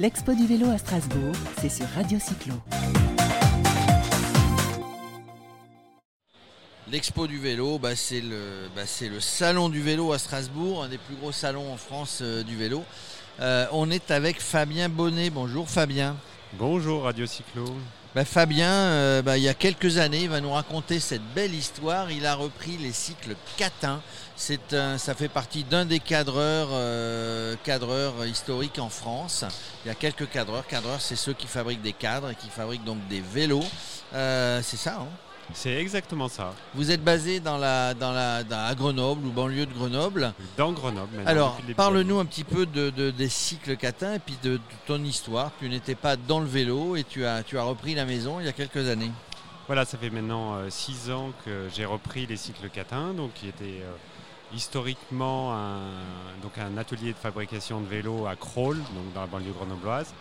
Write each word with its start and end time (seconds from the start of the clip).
L'Expo 0.00 0.32
du 0.32 0.46
vélo 0.46 0.70
à 0.70 0.78
Strasbourg, 0.78 1.34
c'est 1.60 1.68
sur 1.68 1.86
Radio 1.88 2.18
Cyclo. 2.18 2.54
L'Expo 6.90 7.26
du 7.26 7.38
vélo, 7.38 7.78
bah, 7.78 7.94
c'est 7.94 8.22
le, 8.22 8.70
bah, 8.74 8.86
c'est 8.86 9.10
le 9.10 9.20
salon 9.20 9.68
du 9.68 9.82
vélo 9.82 10.14
à 10.14 10.18
Strasbourg, 10.18 10.84
un 10.84 10.88
des 10.88 10.96
plus 10.96 11.16
gros 11.16 11.32
salons 11.32 11.70
en 11.70 11.76
France 11.76 12.20
euh, 12.22 12.42
du 12.42 12.56
vélo. 12.56 12.82
Euh, 13.40 13.66
on 13.72 13.90
est 13.90 14.10
avec 14.10 14.40
Fabien 14.40 14.88
Bonnet. 14.88 15.28
Bonjour 15.28 15.68
Fabien. 15.68 16.16
Bonjour 16.54 17.02
Radio 17.02 17.26
Cyclo. 17.26 17.66
Bah, 18.14 18.24
Fabien, 18.24 18.68
euh, 18.72 19.22
bah, 19.22 19.38
il 19.38 19.44
y 19.44 19.48
a 19.48 19.54
quelques 19.54 19.98
années, 19.98 20.22
il 20.24 20.28
va 20.28 20.40
nous 20.40 20.50
raconter 20.50 20.98
cette 20.98 21.22
belle 21.32 21.54
histoire. 21.54 22.10
Il 22.10 22.26
a 22.26 22.34
repris 22.34 22.76
les 22.76 22.92
cycles 22.92 23.36
Catin. 23.56 24.00
C'est 24.34 24.74
un- 24.74 24.98
ça 24.98 25.14
fait 25.14 25.28
partie 25.28 25.62
d'un 25.62 25.84
des 25.84 26.00
cadreurs, 26.00 26.70
euh, 26.72 27.54
historiques 28.26 28.80
en 28.80 28.88
France. 28.88 29.44
Il 29.84 29.88
y 29.88 29.90
a 29.92 29.94
quelques 29.94 30.28
cadreurs. 30.28 30.66
Cadreurs, 30.66 31.00
c'est 31.00 31.14
ceux 31.14 31.34
qui 31.34 31.46
fabriquent 31.46 31.82
des 31.82 31.92
cadres 31.92 32.30
et 32.30 32.34
qui 32.34 32.48
fabriquent 32.48 32.84
donc 32.84 33.06
des 33.08 33.20
vélos. 33.20 33.64
Euh, 34.14 34.60
c'est 34.64 34.76
ça. 34.76 34.98
hein? 35.00 35.06
C'est 35.54 35.74
exactement 35.76 36.28
ça. 36.28 36.54
Vous 36.74 36.90
êtes 36.90 37.02
basé 37.02 37.40
dans 37.40 37.58
la, 37.58 37.94
dans 37.94 38.12
la, 38.12 38.44
dans- 38.44 38.64
à 38.66 38.74
Grenoble 38.74 39.26
ou 39.26 39.30
banlieue 39.30 39.66
de 39.66 39.72
Grenoble. 39.74 40.32
Dans 40.56 40.72
Grenoble 40.72 41.16
maintenant. 41.16 41.30
Alors, 41.30 41.58
parle-nous 41.76 42.18
un 42.18 42.24
petit 42.24 42.44
peu 42.44 42.66
de, 42.66 42.90
de- 42.90 43.10
des 43.10 43.28
cycles 43.28 43.76
Catin 43.76 44.14
et 44.14 44.18
puis 44.18 44.36
de, 44.42 44.54
de 44.56 44.60
ton 44.86 45.02
histoire. 45.02 45.50
Tu 45.58 45.68
n'étais 45.68 45.94
pas 45.94 46.16
dans 46.16 46.40
le 46.40 46.46
vélo 46.46 46.96
et 46.96 47.04
tu 47.04 47.24
as, 47.24 47.42
tu 47.42 47.58
as 47.58 47.62
repris 47.62 47.94
la 47.94 48.04
maison 48.04 48.40
il 48.40 48.46
y 48.46 48.48
a 48.48 48.52
quelques 48.52 48.88
années. 48.88 49.10
Voilà, 49.66 49.84
ça 49.84 49.98
fait 49.98 50.10
maintenant 50.10 50.56
6 50.68 51.10
ans 51.10 51.30
que 51.44 51.68
j'ai 51.74 51.84
repris 51.84 52.26
les 52.26 52.36
cycles 52.36 52.68
Catin, 52.70 53.12
donc 53.14 53.32
qui 53.34 53.46
était 53.48 53.64
euh, 53.82 53.92
historiquement 54.52 55.54
un, 55.54 55.78
donc 56.42 56.58
un 56.58 56.76
atelier 56.76 57.12
de 57.12 57.18
fabrication 57.18 57.80
de 57.80 57.86
vélos 57.86 58.26
à 58.26 58.34
Crolles, 58.36 58.78
donc 58.94 59.12
dans 59.14 59.20
la 59.20 59.26
banlieue 59.28 59.52
grenobloise, 59.52 60.12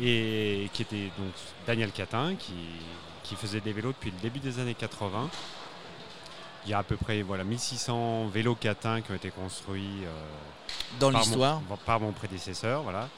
et 0.00 0.70
qui 0.72 0.82
était 0.82 1.10
donc 1.18 1.32
Daniel 1.66 1.90
Catin 1.90 2.34
qui, 2.38 2.52
qui 3.22 3.36
faisait 3.36 3.60
des 3.60 3.72
vélos 3.72 3.92
depuis 3.92 4.10
le 4.10 4.18
début 4.20 4.40
des 4.40 4.58
années 4.58 4.74
80. 4.74 5.28
Il 6.64 6.70
y 6.70 6.74
a 6.74 6.78
à 6.78 6.82
peu 6.82 6.96
près 6.96 7.22
voilà, 7.22 7.44
1600 7.44 8.28
vélos 8.28 8.54
Catin 8.54 9.00
qui 9.00 9.10
ont 9.10 9.16
été 9.16 9.30
construits. 9.30 10.04
euh, 10.04 10.10
Dans 11.00 11.10
par 11.10 11.20
l'histoire. 11.22 11.60
mon, 11.68 11.76
par 11.76 12.00
mon 12.00 12.12
prédécesseur, 12.12 12.82
voilà. 12.82 13.08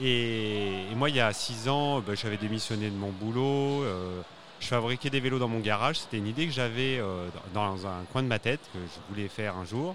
Et, 0.00 0.82
et 0.90 0.94
moi, 0.94 1.08
il 1.10 1.16
y 1.16 1.20
a 1.20 1.32
six 1.32 1.68
ans, 1.68 2.00
ben, 2.00 2.16
j'avais 2.16 2.36
démissionné 2.36 2.88
de 2.90 2.94
mon 2.96 3.10
boulot. 3.10 3.82
euh, 3.84 4.20
je 4.60 4.68
fabriquais 4.68 5.10
des 5.10 5.20
vélos 5.20 5.38
dans 5.38 5.48
mon 5.48 5.60
garage. 5.60 5.98
C'était 5.98 6.16
une 6.16 6.26
idée 6.26 6.46
que 6.46 6.52
j'avais 6.52 6.98
euh, 6.98 7.28
dans 7.52 7.86
un 7.86 8.04
coin 8.12 8.22
de 8.22 8.28
ma 8.28 8.38
tête 8.38 8.60
que 8.72 8.78
je 8.78 9.14
voulais 9.14 9.28
faire 9.28 9.56
un 9.56 9.64
jour. 9.66 9.94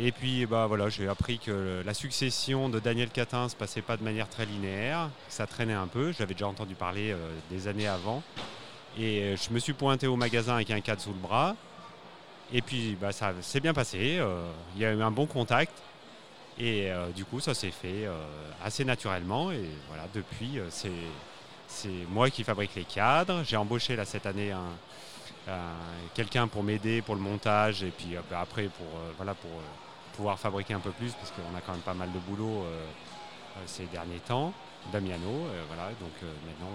Et 0.00 0.10
puis, 0.12 0.46
bah 0.46 0.66
voilà, 0.66 0.88
j'ai 0.88 1.08
appris 1.08 1.38
que 1.40 1.82
la 1.84 1.94
succession 1.94 2.68
de 2.68 2.78
Daniel 2.80 3.10
Catin 3.10 3.48
se 3.48 3.56
passait 3.56 3.82
pas 3.82 3.96
de 3.96 4.02
manière 4.04 4.28
très 4.28 4.46
linéaire. 4.46 5.10
Ça 5.28 5.46
traînait 5.46 5.72
un 5.74 5.86
peu. 5.88 6.12
J'avais 6.12 6.34
déjà 6.34 6.46
entendu 6.48 6.74
parler 6.74 7.10
euh, 7.12 7.16
des 7.50 7.66
années 7.68 7.88
avant. 7.88 8.22
Et 8.98 9.22
euh, 9.22 9.36
je 9.36 9.52
me 9.52 9.58
suis 9.58 9.72
pointé 9.72 10.06
au 10.06 10.16
magasin 10.16 10.54
avec 10.56 10.70
un 10.70 10.80
cadre 10.80 11.00
sous 11.00 11.10
le 11.12 11.18
bras. 11.18 11.54
Et 12.52 12.62
puis, 12.62 12.96
bah, 13.00 13.12
ça 13.12 13.32
s'est 13.42 13.60
bien 13.60 13.74
passé. 13.74 14.16
euh, 14.18 14.50
Il 14.74 14.82
y 14.82 14.84
a 14.84 14.92
eu 14.92 15.02
un 15.02 15.10
bon 15.10 15.26
contact. 15.26 15.72
Et 16.58 16.90
euh, 16.90 17.08
du 17.10 17.24
coup, 17.24 17.38
ça 17.40 17.54
s'est 17.54 17.70
fait 17.70 18.08
assez 18.64 18.84
naturellement. 18.84 19.52
Et 19.52 19.64
voilà, 19.88 20.04
depuis, 20.12 20.58
c'est, 20.70 20.90
moi 22.10 22.30
qui 22.30 22.42
fabrique 22.42 22.74
les 22.74 22.84
cadres. 22.84 23.42
J'ai 23.44 23.56
embauché 23.56 23.94
là 23.94 24.04
cette 24.04 24.26
année 24.26 24.50
un, 24.50 25.52
un- 25.52 26.08
quelqu'un 26.14 26.48
pour 26.48 26.64
m'aider 26.64 27.00
pour 27.02 27.14
le 27.14 27.20
montage 27.20 27.82
et 27.84 27.90
puis 27.90 28.16
après 28.34 28.64
pour, 28.64 28.86
voilà, 29.16 29.34
pour 29.34 29.50
pouvoir 30.16 30.38
fabriquer 30.38 30.74
un 30.74 30.80
peu 30.80 30.90
plus 30.90 31.12
parce 31.12 31.30
qu'on 31.30 31.56
a 31.56 31.60
quand 31.60 31.72
même 31.72 31.80
pas 31.82 31.94
mal 31.94 32.10
de 32.10 32.18
boulot 32.18 32.64
ces 33.66 33.84
derniers 33.84 34.18
temps. 34.20 34.52
Damiano, 34.92 35.46
voilà, 35.68 35.90
donc 36.00 36.12
maintenant. 36.44 36.72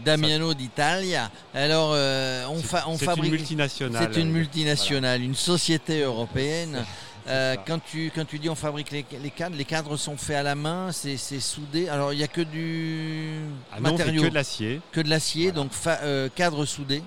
Damiano 0.00 0.54
d'Italia. 0.54 1.30
Alors, 1.54 1.90
euh, 1.94 2.44
on, 2.48 2.56
c'est- 2.56 2.62
fa- 2.66 2.84
on 2.88 2.96
c'est 2.98 3.04
fabrique. 3.04 3.24
une 3.26 3.30
multinationale. 3.38 4.10
C'est 4.12 4.20
une 4.20 4.28
euh, 4.30 4.32
multinationale, 4.32 5.22
une 5.22 5.34
société 5.34 6.00
européenne. 6.02 6.84
Euh, 7.28 7.54
quand, 7.66 7.78
tu, 7.84 8.10
quand 8.12 8.24
tu 8.24 8.40
dis 8.40 8.48
on 8.50 8.56
fabrique 8.56 8.90
les, 8.90 9.04
les 9.22 9.30
cadres, 9.30 9.54
les 9.56 9.64
cadres 9.64 9.96
sont 9.96 10.16
faits 10.16 10.36
à 10.38 10.42
la 10.42 10.56
main, 10.56 10.90
c'est 10.90 11.16
soudé. 11.38 11.88
Alors 11.88 12.12
il 12.12 12.16
n'y 12.16 12.24
a 12.24 12.28
que 12.28 12.40
du 12.40 13.34
Ah 13.72 13.78
non, 13.80 13.96
que 13.96 14.28
de 14.28 14.34
l'acier. 14.34 14.80
que 14.90 15.00
de 15.00 15.08
l'acier, 15.08 15.52
Voilà. 15.52 15.62
donc 15.62 15.70
euh, 15.86 16.28
cadre 16.34 16.64
soudé. 16.64 17.00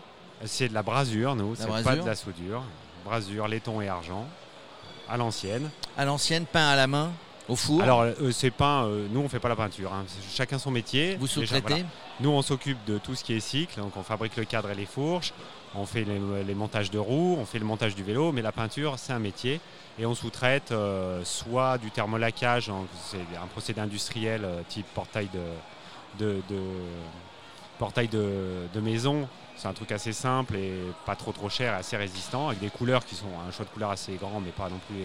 C'est 0.45 0.69
de 0.69 0.73
la 0.73 0.83
brasure, 0.83 1.35
nous. 1.35 1.55
C'est 1.55 1.67
pas 1.83 1.95
de 1.97 2.05
la 2.05 2.15
soudure. 2.15 2.63
Brasure, 3.03 3.47
laiton 3.49 3.81
et 3.81 3.89
argent, 3.89 4.25
à 5.09 5.17
l'ancienne. 5.17 5.69
à 5.97 6.05
l'ancienne, 6.05 6.45
peint 6.45 6.67
à 6.69 6.75
la 6.77 6.87
main, 6.87 7.11
au 7.47 7.55
four. 7.55 7.81
Alors, 7.83 8.01
euh, 8.01 8.31
c'est 8.31 8.51
peint, 8.51 8.85
euh, 8.85 9.07
nous 9.11 9.21
on 9.21 9.29
fait 9.29 9.39
pas 9.39 9.49
la 9.49 9.55
peinture, 9.55 9.93
hein. 9.93 10.05
Chacun 10.33 10.57
son 10.59 10.71
métier. 10.71 11.15
vous 11.19 11.27
sous-traitez. 11.27 11.67
voilà. 11.67 11.83
Nous 12.19 12.29
on 12.29 12.41
s'occupe 12.41 12.83
de 12.85 12.97
tout 12.97 13.13
ce 13.15 13.23
qui 13.23 13.33
est 13.33 13.39
cycle, 13.39 13.79
donc 13.79 13.95
on 13.97 14.03
fabrique 14.03 14.35
le 14.37 14.45
cadre 14.45 14.69
et 14.71 14.75
les 14.75 14.85
fourches, 14.85 15.33
on 15.75 15.85
fait 15.85 16.03
les, 16.05 16.19
les 16.45 16.55
montages 16.55 16.89
de 16.91 16.97
roues, 16.99 17.37
on 17.39 17.45
fait 17.45 17.59
le 17.59 17.65
montage 17.65 17.93
du 17.95 18.03
vélo, 18.03 18.31
mais 18.31 18.41
la 18.41 18.51
peinture 18.51 18.95
c'est 18.97 19.13
un 19.13 19.19
métier. 19.19 19.59
Et 19.97 20.05
on 20.05 20.13
sous-traite 20.15 20.71
euh, 20.71 21.23
soit 21.23 21.77
du 21.77 21.89
thermolaquage, 21.91 22.69
hein, 22.69 22.85
c'est 23.05 23.17
un 23.41 23.47
procédé 23.47 23.79
industriel 23.81 24.45
type 24.67 24.85
portail 24.93 25.29
de, 25.33 26.25
de, 26.25 26.41
de- 26.49 26.59
portail 27.79 28.07
de, 28.07 28.67
de 28.73 28.79
maison. 28.79 29.27
C'est 29.57 29.67
un 29.69 29.73
truc 29.73 29.91
assez 29.93 30.11
simple 30.11 30.55
et 30.57 30.73
pas 31.05 31.15
trop 31.15 31.31
trop 31.31 31.49
cher 31.49 31.73
et 31.73 31.77
assez 31.77 31.95
résistant, 31.95 32.47
avec 32.49 32.59
des 32.59 32.69
couleurs 32.69 33.05
qui 33.05 33.15
sont 33.15 33.27
un 33.47 33.51
choix 33.53 33.63
de 33.65 33.69
couleurs 33.69 33.91
assez 33.91 34.15
grand, 34.15 34.41
mais 34.41 34.51
pas 34.51 34.69
non 34.69 34.79
plus. 34.89 35.01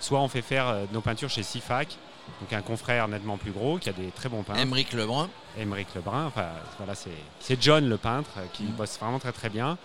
Soit 0.00 0.20
on 0.20 0.28
fait 0.28 0.42
faire 0.42 0.66
euh, 0.68 0.84
nos 0.92 1.00
peintures 1.00 1.28
chez 1.30 1.42
Sifac, 1.42 1.96
donc 2.40 2.52
un 2.52 2.62
confrère 2.62 3.06
nettement 3.08 3.36
plus 3.36 3.50
gros 3.52 3.78
qui 3.78 3.88
a 3.88 3.92
des 3.92 4.10
très 4.10 4.28
bons 4.28 4.42
peintres. 4.42 4.60
Émeric 4.60 4.92
Lebrun. 4.92 5.28
Émeric 5.58 5.88
Lebrun, 5.94 6.26
enfin 6.26 6.46
voilà, 6.78 6.94
c'est 6.94 7.60
John 7.62 7.88
le 7.88 7.96
peintre 7.98 8.30
euh, 8.38 8.46
qui 8.52 8.62
Mhm. 8.64 8.70
bosse 8.72 8.98
vraiment 8.98 9.18
très 9.18 9.32
très 9.32 9.48
bien. 9.50 9.76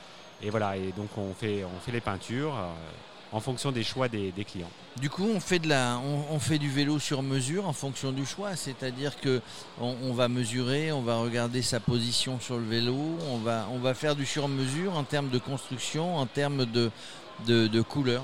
Et 0.41 0.49
voilà, 0.49 0.77
et 0.77 0.91
donc 0.95 1.09
on 1.17 1.33
fait, 1.33 1.63
on 1.65 1.79
fait 1.79 1.91
les 1.91 2.01
peintures 2.01 2.53
euh, 2.55 2.67
en 3.31 3.39
fonction 3.39 3.71
des 3.71 3.83
choix 3.83 4.07
des, 4.07 4.31
des 4.31 4.45
clients. 4.45 4.69
Du 4.97 5.09
coup, 5.09 5.27
on 5.33 5.39
fait, 5.39 5.59
de 5.59 5.67
la, 5.67 5.97
on, 5.97 6.33
on 6.35 6.39
fait 6.39 6.57
du 6.59 6.69
vélo 6.69 6.99
sur 6.99 7.21
mesure 7.21 7.67
en 7.67 7.73
fonction 7.73 8.11
du 8.11 8.25
choix. 8.25 8.55
C'est-à-dire 8.55 9.19
que 9.19 9.41
on, 9.81 9.95
on 10.03 10.13
va 10.13 10.27
mesurer, 10.29 10.91
on 10.91 11.01
va 11.01 11.17
regarder 11.17 11.61
sa 11.61 11.79
position 11.81 12.39
sur 12.39 12.57
le 12.57 12.65
vélo, 12.65 12.95
on 13.29 13.37
va, 13.39 13.67
on 13.73 13.79
va 13.79 13.93
faire 13.93 14.15
du 14.15 14.25
sur 14.25 14.47
mesure 14.47 14.95
en 14.95 15.03
termes 15.03 15.29
de 15.29 15.39
construction, 15.39 16.17
en 16.17 16.25
termes 16.27 16.65
de, 16.65 16.91
de, 17.45 17.67
de 17.67 17.81
couleur. 17.81 18.23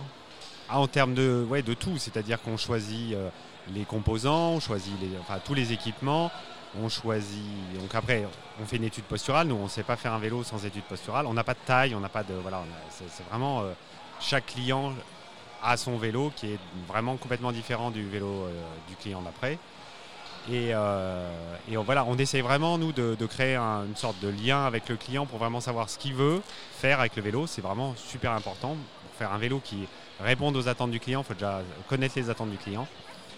Ah, 0.74 0.80
en 0.80 0.88
termes 0.88 1.14
de, 1.14 1.46
ouais, 1.50 1.62
de 1.62 1.74
tout, 1.74 1.98
c'est-à-dire 1.98 2.42
qu'on 2.42 2.56
choisit 2.56 3.14
euh, 3.14 3.30
les 3.74 3.84
composants, 3.84 4.52
on 4.52 4.60
choisit 4.62 4.94
les, 5.02 5.10
enfin, 5.20 5.40
tous 5.44 5.54
les 5.54 5.74
équipements, 5.74 6.32
on 6.82 6.88
choisit. 6.88 7.44
Donc 7.80 7.94
après, 7.94 8.26
on 8.62 8.66
fait 8.66 8.78
une 8.78 8.86
étude 8.86 9.04
posturale. 9.04 9.48
Nous, 9.48 9.56
on 9.56 9.64
ne 9.64 9.70
sait 9.70 9.84
pas 9.84 9.98
faire 9.98 10.14
un 10.14 10.20
vélo 10.20 10.44
sans 10.44 10.64
étude 10.66 10.84
posturale. 10.84 11.26
On 11.26 11.34
n'a 11.34 11.44
pas 11.44 11.54
de 11.56 11.60
taille, 11.66 11.94
on 11.94 12.00
n'a 12.00 12.08
pas 12.10 12.24
de. 12.24 12.34
Voilà, 12.36 12.64
c'est 12.90 13.24
vraiment. 13.30 13.62
euh, 13.62 13.74
chaque 14.22 14.46
client 14.46 14.94
a 15.64 15.76
son 15.78 15.98
vélo 15.98 16.32
qui 16.36 16.54
est 16.54 16.60
vraiment 16.88 17.18
complètement 17.18 17.52
différent 17.52 17.92
du 17.92 18.08
vélo 18.08 18.28
euh, 18.28 18.52
du 18.88 18.96
client 18.96 19.22
d'après. 19.22 19.58
Et, 20.52 20.70
et 20.70 21.78
on, 21.78 21.84
voilà, 21.84 22.04
on 22.08 22.18
essaye 22.18 22.42
vraiment, 22.42 22.78
nous, 22.80 22.92
de, 22.92 23.26
créer 23.28 23.56
un- 23.56 23.86
une 23.86 23.96
sorte 23.96 24.20
de 24.22 24.28
lien 24.30 24.66
avec 24.66 24.90
le 24.90 24.96
client 24.96 25.28
pour 25.28 25.38
vraiment 25.38 25.62
savoir 25.62 25.88
ce 25.88 26.00
qu'il 26.00 26.16
veut 26.16 26.42
faire 26.80 27.00
avec 27.00 27.16
le 27.16 27.22
vélo. 27.22 27.46
C'est 27.46 27.62
vraiment 27.62 27.94
super 27.96 28.32
important. 28.32 28.70
Pour 28.76 29.16
faire 29.20 29.32
un 29.32 29.38
vélo 29.38 29.62
qui 29.64 29.88
réponde 30.20 30.56
aux 30.58 30.68
attentes 30.68 30.92
du 30.92 31.00
client, 31.00 31.22
il 31.22 31.26
faut 31.26 31.34
déjà 31.34 31.62
connaître 31.88 32.14
les 32.18 32.30
attentes 32.30 32.52
du 32.52 32.58
client. 32.58 32.88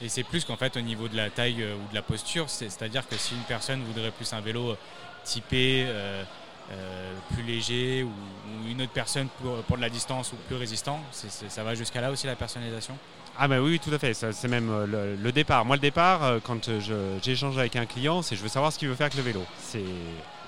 Et 0.01 0.09
c'est 0.09 0.23
plus 0.23 0.44
qu'en 0.44 0.57
fait 0.57 0.75
au 0.75 0.81
niveau 0.81 1.07
de 1.07 1.16
la 1.16 1.29
taille 1.29 1.61
euh, 1.61 1.75
ou 1.75 1.89
de 1.89 1.95
la 1.95 2.01
posture, 2.01 2.50
c'est- 2.50 2.69
c'est-à-dire 2.69 3.07
que 3.07 3.16
si 3.17 3.34
une 3.35 3.41
personne 3.41 3.81
voudrait 3.84 4.11
plus 4.11 4.31
un 4.34 4.41
vélo 4.41 4.72
euh, 4.72 4.78
typé, 5.23 5.85
euh, 5.88 6.23
euh, 6.72 7.13
plus 7.33 7.44
léger, 7.44 8.03
ou, 8.03 8.07
ou 8.09 8.69
une 8.69 8.81
autre 8.81 8.91
personne 8.91 9.28
pour, 9.41 9.57
pour 9.63 9.78
de 9.78 9.81
la 9.81 9.89
distance 9.89 10.33
ou 10.33 10.35
plus 10.47 10.56
résistant, 10.56 11.00
ça 11.12 11.63
va 11.63 11.75
jusqu'à 11.75 12.01
là 12.01 12.12
aussi 12.12 12.28
la 12.28 12.35
personnalisation? 12.35 12.97
Ah 13.38 13.47
bah 13.47 13.59
oui, 13.62 13.79
tout 13.79 13.94
à 13.94 13.97
fait. 14.00 14.13
C'est 14.13 14.47
même 14.47 14.85
le, 14.85 15.16
le 15.16 15.31
départ. 15.31 15.66
Moi, 15.66 15.75
le 15.75 15.81
départ, 15.81 16.36
quand 16.44 16.69
j'échange 17.24 17.57
avec 17.57 17.75
un 17.75 17.86
client, 17.88 18.21
c'est 18.21 18.36
je 18.36 18.42
veux 18.44 18.47
savoir 18.47 18.71
ce 18.71 18.77
qu'il 18.77 18.88
veut 18.89 18.95
faire 18.95 19.06
avec 19.06 19.18
le 19.18 19.24
vélo. 19.24 19.44
C'est 19.59 19.83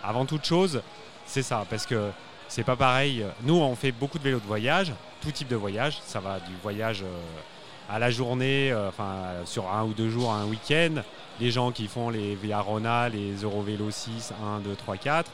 avant 0.04 0.26
toute 0.26 0.46
chose, 0.46 0.82
c'est 1.26 1.42
ça, 1.42 1.66
parce 1.70 1.86
que 1.88 2.12
c'est 2.48 2.64
pas 2.64 2.76
pareil. 2.76 3.26
Nous, 3.44 3.56
on 3.56 3.76
fait 3.76 3.92
beaucoup 3.92 4.18
de 4.18 4.24
vélos 4.24 4.40
de 4.40 4.46
voyage, 4.46 4.94
tout 5.22 5.32
type 5.32 5.48
de 5.48 5.56
voyage. 5.56 6.00
Ça 6.06 6.20
va 6.20 6.40
du 6.40 6.54
voyage 6.62 7.02
euh, 7.04 7.94
à 7.94 8.00
la 8.00 8.12
journée, 8.12 8.72
euh, 8.72 8.90
enfin 8.90 9.16
sur 9.46 9.70
un 9.72 9.84
ou 9.84 9.94
deux 9.94 10.10
jours, 10.10 10.32
un 10.32 10.46
week-end. 10.46 11.02
Les 11.40 11.52
gens 11.52 11.72
qui 11.72 11.88
font 11.88 12.10
les 12.10 12.36
Via 12.36 12.60
Rona, 12.62 13.10
les 13.10 13.34
Eurovélo 13.36 13.92
6, 13.92 14.34
1, 14.58 14.60
2, 14.60 14.76
3, 14.76 14.98
4. 14.98 15.32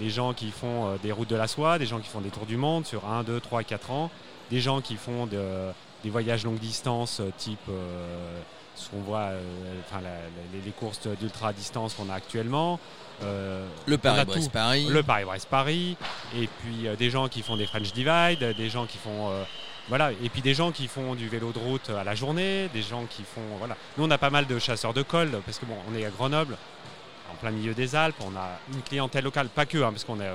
Les 0.00 0.10
gens 0.10 0.32
qui 0.32 0.50
font 0.50 0.86
euh, 0.86 0.96
des 1.02 1.12
routes 1.12 1.30
de 1.30 1.36
la 1.36 1.48
soie, 1.48 1.78
des 1.78 1.86
gens 1.86 1.98
qui 1.98 2.08
font 2.08 2.20
des 2.20 2.30
tours 2.30 2.46
du 2.46 2.56
monde 2.56 2.86
sur 2.86 3.06
1, 3.06 3.24
2, 3.24 3.40
3, 3.40 3.62
4 3.64 3.90
ans. 3.90 4.10
Des 4.50 4.60
gens 4.60 4.80
qui 4.80 4.96
font 4.96 5.26
de, 5.26 5.42
des 6.04 6.10
voyages 6.10 6.44
longue 6.44 6.58
distance 6.58 7.22
type 7.38 7.70
ce 8.74 8.88
qu'on 8.90 9.00
voit, 9.00 9.18
euh, 9.30 9.40
enfin, 9.86 10.00
la- 10.00 10.10
la- 10.10 10.64
les, 10.64 10.70
courses 10.72 11.06
d'ultra 11.20 11.52
distance 11.52 11.94
qu'on 11.94 12.08
a 12.10 12.14
actuellement. 12.14 12.80
Euh, 13.22 13.66
Le 13.86 13.98
Paris-Brest-Paris. 13.98 14.86
Le 14.88 15.02
Paris-Brest-Paris. 15.02 15.96
Et 16.36 16.48
puis 16.48 16.88
euh, 16.88 16.96
des 16.96 17.10
gens 17.10 17.28
qui 17.28 17.42
font 17.42 17.56
des 17.56 17.66
French 17.66 17.92
Divide, 17.92 18.54
des 18.56 18.70
gens 18.70 18.86
qui 18.86 18.98
font 18.98 19.30
euh, 19.30 19.44
voilà. 19.88 20.12
Et 20.12 20.28
puis 20.28 20.42
des 20.42 20.54
gens 20.54 20.72
qui 20.72 20.88
font 20.88 21.14
du 21.14 21.28
vélo 21.28 21.52
de 21.52 21.58
route 21.58 21.90
à 21.90 22.04
la 22.04 22.14
journée, 22.14 22.68
des 22.72 22.82
gens 22.82 23.04
qui 23.04 23.22
font. 23.22 23.42
Voilà. 23.58 23.76
Nous, 23.96 24.04
on 24.04 24.10
a 24.10 24.18
pas 24.18 24.30
mal 24.30 24.46
de 24.46 24.58
chasseurs 24.58 24.94
de 24.94 25.02
col, 25.02 25.30
parce 25.44 25.58
que 25.58 25.66
bon, 25.66 25.76
on 25.90 25.94
est 25.96 26.04
à 26.04 26.10
Grenoble, 26.10 26.56
en 27.30 27.34
plein 27.36 27.50
milieu 27.50 27.74
des 27.74 27.94
Alpes. 27.94 28.16
On 28.20 28.36
a 28.36 28.58
une 28.72 28.82
clientèle 28.82 29.24
locale, 29.24 29.48
pas 29.48 29.66
que, 29.66 29.78
hein, 29.78 29.90
parce 29.90 30.04
qu'on 30.04 30.20
est, 30.20 30.30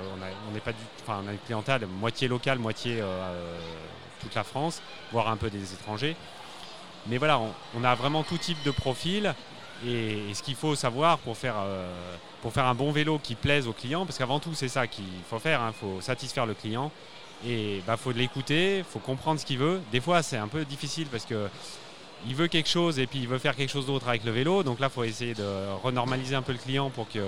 on 0.54 0.60
pas 0.60 0.72
du, 0.74 0.80
enfin, 1.02 1.22
on 1.26 1.28
a 1.28 1.32
une 1.32 1.40
clientèle 1.40 1.88
moitié 1.88 2.28
locale, 2.28 2.60
moitié 2.60 3.02
toute 4.22 4.36
la 4.36 4.44
France, 4.44 4.82
voire 5.12 5.28
un 5.30 5.38
peu 5.38 5.50
des 5.50 5.74
étrangers. 5.74 6.16
Mais 7.10 7.18
voilà, 7.18 7.40
on, 7.76 7.84
a 7.84 7.96
vraiment 7.96 8.24
tout 8.24 8.38
type 8.38 8.62
de 8.64 8.72
profil. 8.72 9.34
Et, 9.86 10.34
ce 10.34 10.42
qu'il 10.42 10.56
faut 10.56 10.76
savoir 10.76 11.20
pour 11.20 11.38
faire, 11.38 11.56
euh, 11.60 11.90
pour 12.42 12.52
faire 12.52 12.66
un 12.66 12.74
bon 12.74 12.92
vélo 12.92 13.20
qui 13.22 13.36
plaise 13.36 13.68
au 13.68 13.74
client, 13.74 14.06
parce 14.06 14.18
qu'avant 14.18 14.40
tout, 14.40 14.54
c'est 14.54 14.68
ça 14.68 14.88
qu'il 14.88 15.06
faut 15.30 15.40
faire, 15.40 15.62
il 15.64 15.70
hein, 15.70 15.74
faut 15.80 16.02
satisfaire 16.02 16.46
le 16.46 16.54
client. 16.54 16.92
Et 17.46 17.78
il 17.78 17.84
bah, 17.84 17.98
faut 17.98 18.12
l'écouter, 18.12 18.80
il 18.80 18.84
faut 18.84 19.00
comprendre 19.00 19.40
ce 19.40 19.46
qu'il 19.46 19.60
veut. 19.60 19.80
Des 19.92 20.02
fois, 20.02 20.24
c'est 20.24 20.38
un 20.38 20.48
peu 20.48 20.66
difficile 20.66 21.08
parce 21.08 21.26
que 21.26 21.48
il 22.28 22.36
veut 22.36 22.48
quelque 22.48 22.70
chose 22.70 22.98
et 22.98 23.06
puis 23.06 23.20
il 23.20 23.28
veut 23.28 23.38
faire 23.38 23.56
quelque 23.56 23.70
chose 23.70 23.86
d'autre 23.86 24.08
avec 24.08 24.24
le 24.24 24.32
vélo. 24.32 24.64
Donc 24.64 24.80
là, 24.80 24.88
il 24.88 24.94
faut 24.94 25.04
essayer 25.04 25.36
de 25.36 25.46
renormaliser 25.84 26.36
un 26.36 26.42
peu 26.42 26.52
le 26.52 26.58
client 26.58 26.90
pour 26.90 27.08
que 27.08 27.20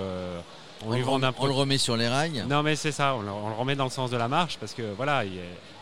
on, 0.84 0.92
lui 0.92 1.02
vende 1.02 1.24
un 1.24 1.34
On 1.38 1.46
le 1.46 1.52
remet 1.52 1.78
sur 1.78 1.96
les 1.96 2.08
rails 2.08 2.44
Non, 2.48 2.62
mais 2.62 2.74
c'est 2.74 2.92
ça, 2.92 3.14
on 3.14 3.20
le, 3.22 3.30
remet 3.30 3.76
dans 3.76 3.84
le 3.84 3.90
sens 3.90 4.10
de 4.10 4.16
la 4.16 4.28
marche 4.28 4.56
parce 4.58 4.72
que 4.72 4.82
voilà, 4.96 5.24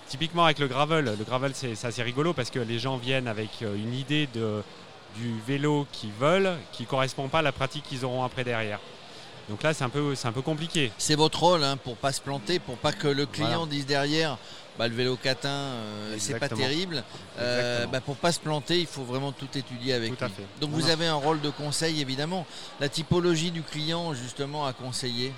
typiquement 0.09 0.45
avec 0.45 0.59
le 0.59 0.69
gravel, 0.69 1.05
le 1.05 1.25
gravel 1.25 1.53
c'est 1.55 1.85
assez 1.85 2.03
rigolo 2.03 2.33
parce 2.33 2.51
que 2.51 2.59
les 2.59 2.79
gens 2.79 2.97
viennent 2.97 3.29
avec 3.29 3.51
euh, 3.63 3.77
une 3.77 3.95
idée 3.95 4.29
de, 4.35 4.63
du 5.17 5.35
vélo 5.47 5.87
qu'ils 5.93 6.13
veulent 6.13 6.57
qui 6.73 6.83
ne 6.85 6.89
correspond 6.89 7.29
pas 7.29 7.41
à 7.41 7.43
la 7.43 7.53
pratique 7.53 7.85
qu'ils 7.85 8.05
auront 8.05 8.25
après 8.25 8.45
derrière. 8.45 8.81
Donc 9.49 9.63
là, 9.63 9.73
c'est 9.73 9.85
un 9.85 9.89
peu, 9.89 10.15
un 10.23 10.33
peu 10.33 10.43
compliqué. 10.43 10.93
C'est 10.99 11.15
votre 11.15 11.41
rôle 11.41 11.65
hein, 11.65 11.79
pour 11.79 11.97
pas 11.97 12.13
se 12.13 12.21
planter, 12.21 12.59
pour 12.59 12.77
pas 12.77 12.93
que 12.93 13.09
le 13.09 13.25
client 13.25 13.67
dise 13.67 13.87
derrière, 13.87 14.37
bah, 14.79 14.89
le 14.89 14.95
vélo 14.95 15.17
catin, 15.17 15.49
euh, 15.49 16.17
c'est 16.19 16.39
pas 16.39 16.49
terrible. 16.51 17.03
Euh, 17.39 17.87
bah, 17.87 18.01
pour 18.01 18.17
pas 18.17 18.31
se 18.31 18.41
planter, 18.41 18.79
il 18.79 18.87
faut 18.87 19.05
vraiment 19.05 19.33
tout 19.33 19.49
étudier 19.55 19.95
avec 19.95 20.19
tout 20.19 20.25
lui. 20.25 20.33
Donc 20.61 20.71
vous 20.71 20.91
avez 20.91 21.07
un 21.07 21.15
rôle 21.15 21.41
de 21.41 21.51
conseil 21.51 22.01
évidemment. 22.01 22.47
La 22.79 22.91
typologie 22.91 23.51
du 23.51 23.63
client 23.63 24.13
justement 24.13 24.67
à 24.67 24.75
conseiller? 24.75 25.33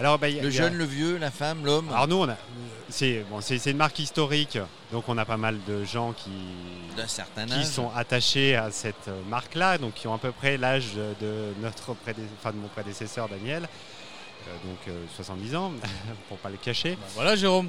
Alors, 0.00 0.18
bah, 0.18 0.28
le 0.30 0.50
jeune, 0.50 0.74
le 0.76 0.84
vieux, 0.84 1.18
la 1.18 1.30
femme, 1.30 1.64
l'homme. 1.64 1.90
Alors 1.90 2.08
nous, 2.08 2.26
c'est 2.88 3.24
bon, 3.30 3.40
une 3.40 3.76
marque 3.76 3.98
historique, 3.98 4.58
donc 4.92 5.04
on 5.08 5.18
a 5.18 5.26
pas 5.26 5.36
mal 5.36 5.58
de 5.68 5.84
gens 5.84 6.12
qui, 6.12 6.30
qui 7.46 7.66
sont 7.66 7.90
attachés 7.94 8.56
à 8.56 8.70
cette 8.70 9.10
marque-là, 9.28 9.76
donc 9.76 9.94
qui 9.94 10.08
ont 10.08 10.14
à 10.14 10.18
peu 10.18 10.32
près 10.32 10.56
l'âge 10.56 10.94
de 10.94 11.52
notre 11.62 11.90
de 11.92 12.56
mon 12.56 12.68
prédécesseur 12.68 13.28
Daniel, 13.28 13.68
euh, 14.48 14.56
donc 14.64 14.94
70 15.14 15.54
euh, 15.54 15.58
ans, 15.58 15.72
pour 16.28 16.38
pas 16.38 16.48
le 16.48 16.56
cacher. 16.56 16.92
Bah, 16.92 17.06
voilà, 17.14 17.36
Jérôme. 17.36 17.68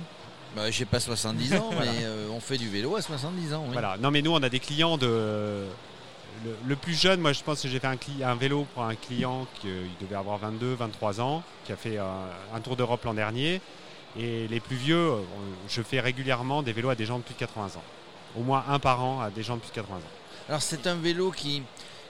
Bah, 0.55 0.71
j'ai 0.71 0.85
pas 0.85 0.99
70 0.99 1.53
ans, 1.55 1.69
mais 1.79 2.03
euh, 2.03 2.27
on 2.31 2.39
fait 2.39 2.57
du 2.57 2.69
vélo 2.69 2.95
à 2.95 3.01
70 3.01 3.53
ans. 3.53 3.65
Voilà. 3.71 3.97
Non, 3.99 4.09
mais 4.09 4.21
nous, 4.21 4.31
on 4.31 4.41
a 4.41 4.49
des 4.49 4.59
clients 4.59 4.97
de 4.97 5.65
le, 6.65 6.75
plus 6.75 6.99
jeune, 6.99 7.19
moi 7.19 7.33
je 7.33 7.43
pense 7.43 7.61
que 7.61 7.67
j'ai 7.67 7.79
fait 7.79 7.87
un, 8.23 8.35
vélo 8.35 8.65
pour 8.73 8.83
un 8.83 8.95
client 8.95 9.47
qui 9.59 9.69
euh, 9.69 9.85
devait 9.99 10.15
avoir 10.15 10.37
22, 10.37 10.73
23 10.73 11.21
ans, 11.21 11.43
qui 11.65 11.71
a 11.71 11.75
fait 11.75 11.97
un, 11.97 12.59
tour 12.61 12.75
d'Europe 12.75 13.03
l'an 13.05 13.13
dernier. 13.13 13.61
Et 14.19 14.47
les 14.47 14.59
plus 14.59 14.75
vieux, 14.75 15.11
euh, 15.11 15.21
je 15.69 15.81
fais 15.81 15.99
régulièrement 15.99 16.63
des 16.63 16.73
vélos 16.73 16.89
à 16.89 16.95
des 16.95 17.05
gens 17.05 17.17
de 17.17 17.23
plus 17.23 17.33
de 17.33 17.39
80 17.39 17.65
ans. 17.77 17.83
Au 18.37 18.43
moins 18.43 18.65
un 18.69 18.79
par 18.79 19.03
an 19.03 19.21
à 19.21 19.29
des 19.29 19.43
gens 19.43 19.55
de 19.55 19.61
plus 19.61 19.69
de 19.69 19.75
80 19.75 19.97
ans. 19.97 19.99
Alors 20.49 20.61
c'est 20.61 20.87
un 20.87 20.95
vélo 20.95 21.31
qui, 21.31 21.63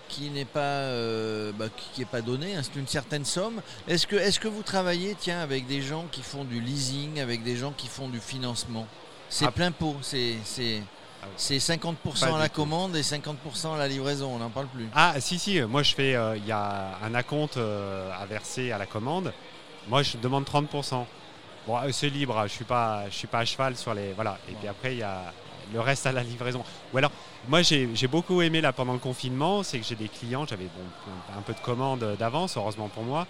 qui 0.07 0.29
n'est 0.29 0.45
pas, 0.45 0.59
euh, 0.59 1.51
bah, 1.53 1.67
qui, 1.93 2.05
pas 2.05 2.21
donné, 2.21 2.55
hein, 2.55 2.61
c'est 2.63 2.79
une 2.79 2.87
certaine 2.87 3.25
somme. 3.25 3.61
Est-ce 3.87 4.07
que, 4.07 4.15
est 4.15 4.37
que 4.39 4.47
vous 4.47 4.63
travaillez 4.63 5.15
tiens, 5.19 5.39
avec 5.39 5.67
des 5.67 5.81
gens 5.81 6.05
qui 6.11 6.21
font 6.21 6.43
du 6.43 6.59
leasing, 6.59 7.19
avec 7.19 7.43
des 7.43 7.55
gens 7.55 7.71
qui 7.71 7.87
font 7.87 8.09
du 8.09 8.19
financement? 8.19 8.87
C'est 9.29 9.45
ah. 9.45 9.51
plein 9.51 9.71
pot, 9.71 9.95
c'est 10.01 10.37
ah 11.21 11.27
c'est 11.37 11.57
50% 11.57 12.35
à 12.35 12.39
la 12.39 12.49
commande 12.49 12.95
et 12.95 13.01
50% 13.01 13.75
à 13.75 13.77
la 13.77 13.87
livraison, 13.87 14.33
on 14.33 14.39
n'en 14.39 14.49
parle 14.49 14.67
plus. 14.67 14.87
Ah 14.95 15.13
si 15.19 15.37
si, 15.37 15.61
moi 15.61 15.83
je 15.83 15.93
fais, 15.93 16.15
euh, 16.15 16.35
il 16.37 16.45
y 16.45 16.51
a 16.51 16.97
un 17.03 17.13
acompte 17.13 17.57
euh, 17.57 18.11
à 18.19 18.25
verser 18.25 18.71
à 18.71 18.77
la 18.77 18.85
commande. 18.85 19.33
Moi 19.87 20.03
je 20.03 20.17
demande 20.17 20.45
30%. 20.45 21.05
Bon, 21.67 21.77
euh, 21.77 21.91
c'est 21.91 22.09
libre, 22.09 22.41
je 22.47 22.51
suis 22.51 22.65
pas, 22.65 23.05
je 23.09 23.15
suis 23.15 23.27
pas 23.27 23.39
à 23.39 23.45
cheval 23.45 23.75
sur 23.75 23.93
les, 23.93 24.13
voilà. 24.13 24.39
Et 24.49 24.53
puis 24.53 24.67
après 24.67 24.93
il 24.93 24.99
y 24.99 25.03
a 25.03 25.31
le 25.73 25.79
reste 25.79 26.05
à 26.07 26.11
la 26.11 26.23
livraison. 26.23 26.63
Ou 26.93 26.97
alors, 26.97 27.11
moi 27.47 27.61
j'ai 27.61 28.07
beaucoup 28.07 28.41
aimé 28.41 28.59
là 28.61 28.73
pendant 28.73 28.93
le 28.93 28.99
confinement, 28.99 29.63
c'est 29.63 29.79
que 29.79 29.85
j'ai 29.85 29.95
des 29.95 30.09
clients, 30.09 30.45
j'avais 30.45 30.67
un 31.37 31.41
peu 31.41 31.53
de 31.53 31.59
commandes 31.59 32.15
d'avance, 32.17 32.57
heureusement 32.57 32.89
pour 32.89 33.03
moi. 33.03 33.27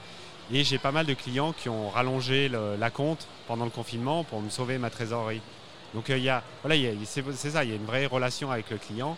Et 0.54 0.64
j'ai 0.64 0.80
pas 0.80 0.92
mal 0.92 1.06
de 1.06 1.14
clients 1.14 1.54
qui 1.54 1.70
ont 1.70 1.90
rallongé 1.90 2.50
la 2.50 2.90
compte 2.90 3.28
pendant 3.48 3.66
le 3.66 3.72
confinement 3.72 4.24
pour 4.24 4.42
me 4.42 4.50
sauver 4.50 4.78
ma 4.78 4.90
trésorerie. 4.90 5.42
Donc 5.94 6.10
euh, 6.10 6.18
il 6.18 6.24
y 6.24 6.30
a, 6.30 6.44
voilà, 6.64 6.76
c'est 7.06 7.50
ça, 7.50 7.64
il 7.64 7.70
y 7.70 7.74
a 7.74 7.76
une 7.76 7.86
vraie 7.86 8.06
relation 8.06 8.52
avec 8.52 8.70
le 8.70 8.78
client. 8.78 9.18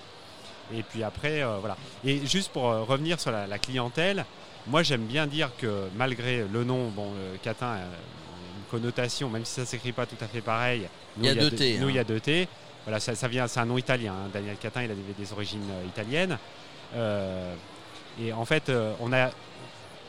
Et 0.73 0.81
puis 0.83 1.03
après, 1.03 1.43
euh, 1.43 1.57
voilà. 1.59 1.77
Et 2.05 2.25
juste 2.25 2.51
pour 2.51 2.69
euh, 2.69 2.83
revenir 2.83 3.19
sur 3.19 3.31
la, 3.31 3.59
clientèle, 3.59 4.25
moi 4.67 4.81
j'aime 4.81 5.05
bien 5.05 5.27
dire 5.27 5.51
que 5.57 5.87
malgré 5.95 6.45
le 6.51 6.63
nom, 6.63 6.89
bon, 6.89 7.11
Catin, 7.41 7.75
une 7.75 8.63
connotation, 8.71 9.29
même 9.29 9.45
si 9.45 9.53
ça 9.53 9.61
ne 9.61 9.67
s'écrit 9.67 9.91
pas 9.91 10.05
tout 10.05 10.17
à 10.21 10.27
fait 10.27 10.41
pareil, 10.41 10.87
nous, 11.17 11.25
il 11.25 11.27
y 11.27 11.29
a 11.29 11.35
deux 11.35 11.51
T. 11.51 11.77
Nous, 11.77 11.89
il 11.89 11.95
y 11.95 11.99
a 11.99 12.03
deux 12.03 12.19
T. 12.19 12.47
Voilà, 12.85 12.99
ça, 12.99 13.27
vient, 13.27 13.47
c'est 13.47 13.59
un 13.59 13.65
nom 13.65 13.77
italien. 13.77 14.13
Hein. 14.13 14.29
Daniel 14.33 14.57
Catin, 14.57 14.83
il 14.83 14.91
a 14.91 14.95
des, 14.95 15.33
origines 15.33 15.69
italiennes. 15.87 16.37
et 16.95 18.33
en 18.33 18.45
fait, 18.45 18.71
on 18.99 19.13
a 19.13 19.29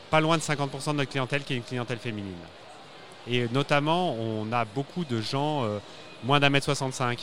pas 0.09 0.19
loin 0.19 0.37
de 0.37 0.41
50% 0.41 0.91
de 0.91 0.97
notre 0.97 1.11
clientèle 1.11 1.43
qui 1.43 1.53
est 1.53 1.57
une 1.57 1.63
clientèle 1.63 1.99
féminine. 1.99 2.33
Et 3.27 3.47
notamment, 3.49 4.13
on 4.13 4.51
a 4.51 4.65
beaucoup 4.65 5.03
de 5.03 5.19
gens 5.21 5.65
moins 6.25 6.39
d'un 6.39 6.49
mètre 6.49 6.65
65. 6.65 7.19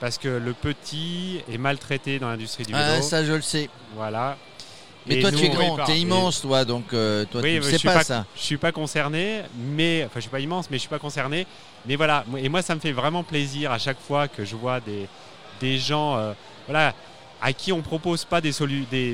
Parce 0.00 0.16
que 0.16 0.28
le 0.28 0.52
petit 0.52 1.40
est 1.52 1.58
maltraité 1.58 2.18
dans 2.18 2.28
l'industrie 2.28 2.64
du 2.64 2.72
vélo. 2.72 2.84
Ah, 2.98 3.02
ça, 3.02 3.24
je 3.24 3.32
le 3.32 3.42
sais. 3.42 3.68
Voilà. 3.96 4.36
Mais 5.06 5.20
toi, 5.20 5.32
tu 5.32 5.44
es 5.44 5.48
grand, 5.48 5.78
tu 5.84 5.92
es 5.92 6.00
immense, 6.00 6.42
toi, 6.42 6.64
donc 6.64 6.92
euh, 6.92 7.24
toi, 7.24 7.42
tu 7.42 7.56
ne 7.56 7.60
sais 7.62 7.78
pas, 7.78 8.04
ça. 8.04 8.26
Je 8.36 8.42
suis 8.42 8.58
pas 8.58 8.72
concerné, 8.72 9.42
mais 9.56 10.04
enfin, 10.04 10.16
je 10.16 10.20
suis 10.22 10.30
pas 10.30 10.40
immense, 10.40 10.70
mais 10.70 10.76
je 10.76 10.80
suis 10.82 10.88
pas 10.88 10.98
concerné. 10.98 11.46
Mais 11.86 11.96
voilà, 11.96 12.24
et 12.36 12.48
moi, 12.48 12.62
ça 12.62 12.74
me 12.74 12.80
fait 12.80 12.92
vraiment 12.92 13.22
plaisir 13.22 13.72
à 13.72 13.78
chaque 13.78 14.00
fois 14.00 14.28
que 14.28 14.44
je 14.44 14.54
vois 14.54 14.80
des, 14.80 15.08
des 15.60 15.78
gens, 15.78 16.16
euh, 16.16 16.32
voilà, 16.66 16.92
à 17.40 17.52
qui 17.52 17.72
on 17.72 17.78
ne 17.78 17.82
propose 17.82 18.24
pas 18.24 18.40
des, 18.40 18.52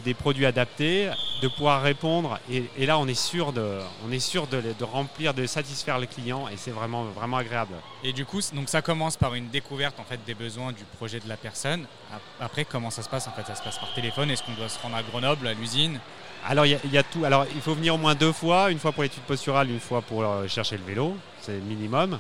des, 0.00 0.14
produits 0.14 0.46
adaptés, 0.46 1.10
de 1.42 1.48
pouvoir 1.48 1.82
répondre. 1.82 2.38
Et, 2.50 2.86
là, 2.86 2.98
on 2.98 3.06
est 3.06 3.18
sûr, 3.18 3.52
de, 3.52 3.78
on 4.06 4.12
est 4.12 4.20
sûr 4.20 4.46
de, 4.46 4.84
remplir, 4.84 5.34
de 5.34 5.46
satisfaire 5.46 5.98
le 5.98 6.06
client 6.06 6.48
et 6.48 6.56
c'est 6.56 6.70
vraiment, 6.70 7.04
vraiment 7.04 7.36
agréable. 7.36 7.74
Et 8.02 8.12
du 8.12 8.24
coup, 8.24 8.40
donc 8.54 8.68
ça 8.68 8.82
commence 8.82 9.16
par 9.16 9.34
une 9.34 9.48
découverte 9.48 10.00
en 10.00 10.04
fait, 10.04 10.20
des 10.26 10.34
besoins 10.34 10.72
du 10.72 10.84
projet 10.96 11.20
de 11.20 11.28
la 11.28 11.36
personne. 11.36 11.86
Après, 12.40 12.64
comment 12.64 12.90
ça 12.90 13.02
se 13.02 13.08
passe 13.08 13.26
en 13.28 13.32
fait? 13.32 13.46
Ça 13.46 13.54
se 13.54 13.62
passe 13.62 13.78
par 13.78 13.92
téléphone 13.94 14.30
Est-ce 14.30 14.42
qu'on 14.42 14.54
doit 14.54 14.68
se 14.68 14.80
rendre 14.80 14.96
à 14.96 15.02
Grenoble, 15.02 15.46
à 15.46 15.54
l'usine? 15.54 16.00
Alors 16.46 16.66
il 16.66 16.78
y, 16.93 16.98
a 16.98 17.02
tout. 17.02 17.24
Alors 17.24 17.46
il 17.54 17.62
faut 17.62 17.74
venir 17.74 17.94
au 17.94 17.98
moins 17.98 18.14
deux 18.14 18.32
fois, 18.32 18.70
une 18.70 18.78
fois 18.78 18.93
pour 18.93 19.02
l'étude 19.02 19.22
posturale, 19.22 19.70
une 19.70 19.81
fois 19.81 20.02
pour 20.02 20.22
euh, 20.22 20.46
chercher 20.46 20.76
le 20.76 20.84
vélo, 20.84 21.16
c'est 21.40 21.52
le 21.52 21.60
minimum. 21.60 22.19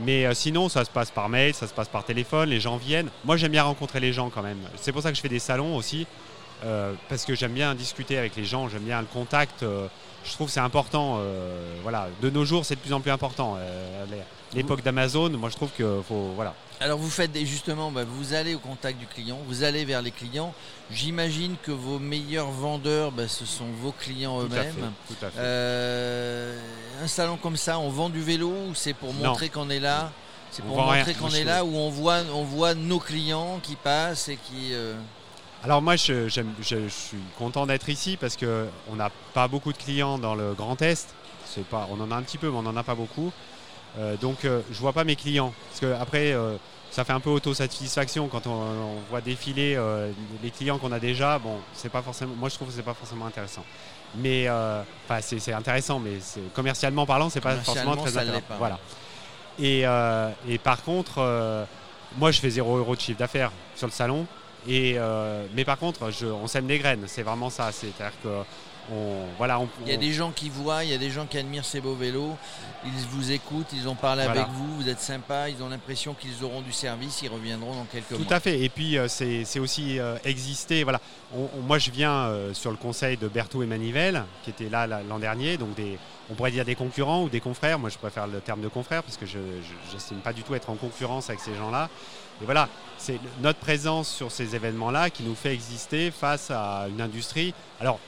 Mais 0.00 0.26
euh, 0.26 0.34
sinon, 0.34 0.68
ça 0.68 0.84
se 0.84 0.90
passe 0.90 1.10
par 1.10 1.28
mail, 1.28 1.54
ça 1.54 1.66
se 1.66 1.74
passe 1.74 1.88
par 1.88 2.04
téléphone, 2.04 2.48
les 2.48 2.60
gens 2.60 2.76
viennent. 2.76 3.10
Moi, 3.24 3.36
j'aime 3.36 3.52
bien 3.52 3.62
rencontrer 3.62 4.00
les 4.00 4.12
gens 4.12 4.30
quand 4.30 4.42
même. 4.42 4.58
C'est 4.76 4.92
pour 4.92 5.02
ça 5.02 5.10
que 5.10 5.16
je 5.16 5.20
fais 5.20 5.28
des 5.28 5.38
salons 5.38 5.76
aussi, 5.76 6.06
euh, 6.64 6.92
parce 7.08 7.24
que 7.24 7.34
j'aime 7.34 7.52
bien 7.52 7.74
discuter 7.74 8.18
avec 8.18 8.36
les 8.36 8.44
gens, 8.44 8.68
j'aime 8.68 8.82
bien 8.82 9.00
le 9.00 9.06
contact. 9.06 9.62
Euh, 9.62 9.86
je 10.24 10.32
trouve 10.32 10.46
que 10.46 10.52
c'est 10.52 10.60
important. 10.60 11.18
voilà, 11.82 12.08
de 12.20 12.30
nos 12.30 12.44
jours, 12.44 12.64
c'est 12.64 12.76
de 12.76 12.80
plus 12.80 12.92
en 12.92 13.00
plus 13.00 13.10
important. 13.10 13.58
L'époque 14.54 14.82
d'Amazon, 14.82 15.30
moi, 15.30 15.48
je 15.48 15.56
trouve 15.56 15.70
que 15.76 16.00
faut 16.06 16.32
voilà. 16.36 16.54
Alors 16.82 16.98
vous 16.98 17.10
faites 17.10 17.36
justement, 17.44 17.92
bah, 17.92 18.02
vous 18.04 18.34
allez 18.34 18.54
au 18.56 18.58
contact 18.58 18.98
du 18.98 19.06
client, 19.06 19.38
vous 19.46 19.62
allez 19.62 19.84
vers 19.84 20.02
les 20.02 20.10
clients. 20.10 20.52
J'imagine 20.90 21.54
que 21.62 21.70
vos 21.70 22.00
meilleurs 22.00 22.50
vendeurs, 22.50 23.12
bah, 23.12 23.28
ce 23.28 23.46
sont 23.46 23.66
vos 23.80 23.92
clients 23.92 24.40
eux-mêmes. 24.42 24.92
Euh, 25.38 26.58
un 27.02 27.06
salon 27.06 27.36
comme 27.36 27.56
ça, 27.56 27.78
on 27.78 27.88
vend 27.88 28.08
du 28.10 28.20
vélo 28.20 28.48
ou 28.48 28.74
c'est 28.74 28.94
pour 28.94 29.14
montrer 29.14 29.48
qu'on 29.48 29.70
est 29.70 29.80
là? 29.80 30.10
C'est 30.50 30.64
pour 30.64 30.76
montrer 30.76 31.14
qu'on 31.14 31.30
est 31.30 31.44
là 31.44 31.64
où 31.64 31.76
on 31.76 31.88
voit, 31.88 32.20
on 32.34 32.42
voit 32.42 32.74
nos 32.74 32.98
clients 32.98 33.60
qui 33.62 33.76
passent 33.76 34.28
et 34.28 34.36
qui. 34.36 34.72
Euh, 35.62 35.64
Alors 35.64 35.82
moi, 35.82 35.96
je, 35.96 36.28
je, 36.28 36.88
suis 36.88 37.18
content 37.38 37.66
d'être 37.66 37.88
ici 37.88 38.16
parce 38.20 38.36
qu'on 38.36 38.96
n'a 38.96 39.10
pas 39.34 39.48
beaucoup 39.48 39.72
de 39.72 39.78
clients 39.78 40.18
dans 40.18 40.34
le 40.34 40.52
Grand 40.54 40.80
Est. 40.82 41.14
Pas, 41.70 41.88
on 41.90 42.00
en 42.00 42.10
a 42.10 42.16
un 42.16 42.22
petit 42.22 42.38
peu, 42.38 42.50
mais 42.50 42.56
on 42.56 42.62
n'en 42.62 42.76
a 42.76 42.82
pas 42.82 42.94
beaucoup. 42.94 43.32
Euh, 43.98 44.16
donc 44.16 44.38
je 44.44 44.78
vois 44.78 44.92
pas 44.92 45.04
mes 45.04 45.16
clients. 45.16 45.52
Parce 45.70 45.80
que 45.80 46.00
après, 46.00 46.34
ça 46.92 47.04
fait 47.04 47.14
un 47.14 47.20
peu 47.20 47.30
autosatisfaction 47.30 48.28
quand 48.28 48.46
on, 48.46 49.00
voit 49.08 49.22
défiler 49.22 49.74
euh, 49.76 50.12
les 50.42 50.50
clients 50.50 50.78
qu'on 50.78 50.92
a 50.92 51.00
déjà. 51.00 51.38
Bon, 51.38 51.58
c'est 51.72 51.88
pas 51.88 52.02
forcément. 52.02 52.34
Moi, 52.36 52.50
je 52.50 52.54
trouve 52.54 52.68
que 52.68 52.74
c'est 52.74 52.82
pas 52.82 52.94
forcément 52.94 53.26
intéressant. 53.26 53.64
Mais 54.16 54.46
euh, 54.46 54.82
c'est 55.22 55.54
intéressant, 55.54 55.98
mais 55.98 56.18
commercialement 56.54 57.06
parlant, 57.06 57.30
c'est 57.30 57.40
pas 57.40 57.56
forcément 57.56 57.96
très 57.96 58.16
intéressant. 58.18 58.44
Voilà. 58.58 58.78
Et, 59.58 59.86
euh, 59.86 60.30
et, 60.46 60.58
par 60.58 60.82
contre, 60.82 61.66
moi, 62.18 62.30
je 62.30 62.40
fais 62.40 62.50
0 62.50 62.76
euros 62.76 62.94
de 62.94 63.00
chiffre 63.00 63.18
d'affaires 63.18 63.52
sur 63.74 63.86
le 63.86 63.92
salon. 63.92 64.26
Et, 64.68 64.94
euh, 64.96 65.44
mais 65.54 65.64
par 65.64 65.78
contre, 65.78 66.10
je, 66.10 66.26
on 66.26 66.46
sème 66.46 66.66
des 66.66 66.78
graines, 66.78 67.04
c'est 67.06 67.22
vraiment 67.22 67.50
ça. 67.50 67.72
C'est-à-dire 67.72 68.12
que 68.22 68.28
on, 68.90 69.26
voilà, 69.38 69.60
on, 69.60 69.68
Il 69.86 69.92
y 69.92 69.94
a 69.94 69.96
des 69.96 70.12
gens 70.12 70.32
qui 70.32 70.48
voient, 70.48 70.82
il 70.82 70.90
y 70.90 70.94
a 70.94 70.98
des 70.98 71.10
gens 71.10 71.24
qui 71.26 71.38
admirent 71.38 71.64
ces 71.64 71.80
beaux 71.80 71.94
vélos, 71.94 72.36
ils 72.84 72.90
vous 73.10 73.30
écoutent, 73.30 73.68
ils 73.72 73.88
ont 73.88 73.94
parlé 73.94 74.24
Voilà. 74.24 74.40
avec 74.42 74.52
vous, 74.52 74.74
vous 74.76 74.88
êtes 74.88 74.98
sympa, 74.98 75.48
ils 75.48 75.62
ont 75.62 75.68
l'impression 75.68 76.14
qu'ils 76.14 76.42
auront 76.42 76.62
du 76.62 76.72
service, 76.72 77.22
ils 77.22 77.28
reviendront 77.28 77.74
dans 77.76 77.84
quelques 77.84 78.08
Tout 78.08 78.24
mois. 78.24 78.32
à 78.32 78.40
fait. 78.40 78.60
Et 78.60 78.68
puis 78.68 78.98
euh, 78.98 79.06
c'est 79.06 79.60
aussi 79.60 80.00
euh, 80.00 80.16
exister. 80.24 80.82
Voilà. 80.82 81.00
Moi, 81.62 81.78
je 81.78 81.92
viens 81.92 82.12
euh, 82.26 82.52
sur 82.54 82.72
le 82.72 82.76
conseil 82.76 83.16
de 83.16 83.28
Berthaud 83.28 83.62
et 83.62 83.66
Manivelle, 83.66 84.24
qui 84.42 84.50
était 84.50 84.68
là 84.68 84.88
là, 84.88 85.00
l'an 85.08 85.20
dernier. 85.20 85.58
Donc 85.58 85.74
des, 85.76 85.96
on 86.28 86.34
pourrait 86.34 86.50
dire 86.50 86.64
des 86.64 86.74
concurrents 86.74 87.22
ou 87.22 87.28
des 87.28 87.40
confrères. 87.40 87.78
Moi, 87.78 87.88
je 87.88 87.98
préfère 87.98 88.26
le 88.26 88.40
terme 88.40 88.62
de 88.62 88.68
confrère 88.68 89.04
parce 89.04 89.16
que 89.16 89.26
je 89.26 89.38
n'estime 89.92 90.18
pas 90.18 90.32
du 90.32 90.42
tout 90.42 90.56
être 90.56 90.70
en 90.70 90.74
concurrence 90.74 91.30
avec 91.30 91.40
ces 91.40 91.54
gens-là. 91.54 91.88
Et 92.40 92.44
voilà, 92.44 92.68
c'est 92.98 93.18
notre 93.40 93.58
présence 93.58 94.08
sur 94.08 94.30
ces 94.30 94.54
événements-là 94.54 95.10
qui 95.10 95.22
nous 95.22 95.34
fait 95.34 95.52
exister 95.52 96.10
face 96.10 96.50
à 96.50 96.86
une 96.88 97.00
industrie. 97.00 97.54
Alors, 97.80 97.98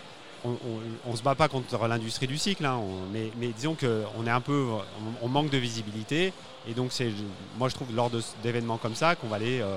on 0.44 1.10
ne 1.10 1.16
se 1.16 1.22
bat 1.22 1.34
pas 1.34 1.48
contre 1.48 1.86
l'industrie 1.86 2.26
du 2.26 2.36
cycle, 2.36 2.64
hein, 2.66 2.80
mais, 3.12 3.30
disons 3.56 3.74
qu'on 3.74 4.26
est 4.26 4.30
un 4.30 4.40
peu, 4.40 4.66
on, 5.22 5.28
manque 5.28 5.50
de 5.50 5.58
visibilité. 5.58 6.32
Et 6.68 6.74
donc, 6.74 6.92
c'est, 6.92 7.10
moi, 7.58 7.68
je 7.68 7.74
trouve 7.74 7.94
lors 7.94 8.10
d'événements 8.42 8.76
comme 8.76 8.94
ça 8.94 9.14
qu'on 9.16 9.28
va 9.28 9.36
aller 9.36 9.60
euh, 9.60 9.76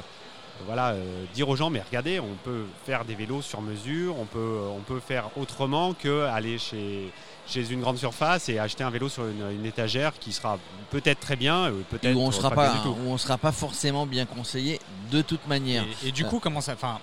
voilà, 0.65 0.89
euh, 0.89 1.23
dire 1.33 1.47
aux 1.49 1.55
gens, 1.55 1.69
mais 1.69 1.81
regardez, 1.81 2.19
on 2.19 2.35
peut 2.43 2.65
faire 2.85 3.05
des 3.05 3.15
vélos 3.15 3.41
sur 3.41 3.61
mesure, 3.61 4.17
on 4.19 4.25
peut, 4.25 4.59
on 4.75 4.81
peut 4.81 4.99
faire 4.99 5.29
autrement 5.37 5.93
qu'aller 5.93 6.57
chez, 6.57 7.11
chez 7.47 7.69
une 7.71 7.81
grande 7.81 7.97
surface 7.97 8.49
et 8.49 8.59
acheter 8.59 8.83
un 8.83 8.89
vélo 8.89 9.09
sur 9.09 9.25
une, 9.25 9.51
une 9.51 9.65
étagère 9.65 10.13
qui 10.19 10.33
sera 10.33 10.57
peut-être 10.89 11.19
très 11.19 11.35
bien, 11.35 11.65
euh, 11.65 11.81
peut-être 11.89 12.15
où 12.15 12.21
on 12.21 12.31
sera 12.31 12.49
pas, 12.49 12.55
pas, 12.55 12.67
bien 12.73 12.75
du 12.77 12.83
tout. 12.83 12.95
où 13.01 13.09
on 13.09 13.17
sera 13.17 13.37
pas 13.37 13.51
forcément 13.51 14.05
bien 14.05 14.25
conseillé 14.25 14.79
de 15.11 15.21
toute 15.21 15.45
manière. 15.47 15.83
Et, 16.03 16.09
et 16.09 16.11
du 16.11 16.23
Euh. 16.23 16.27
coup, 16.27 16.39
comment 16.39 16.61
ça, 16.61 16.73
enfin, 16.73 16.99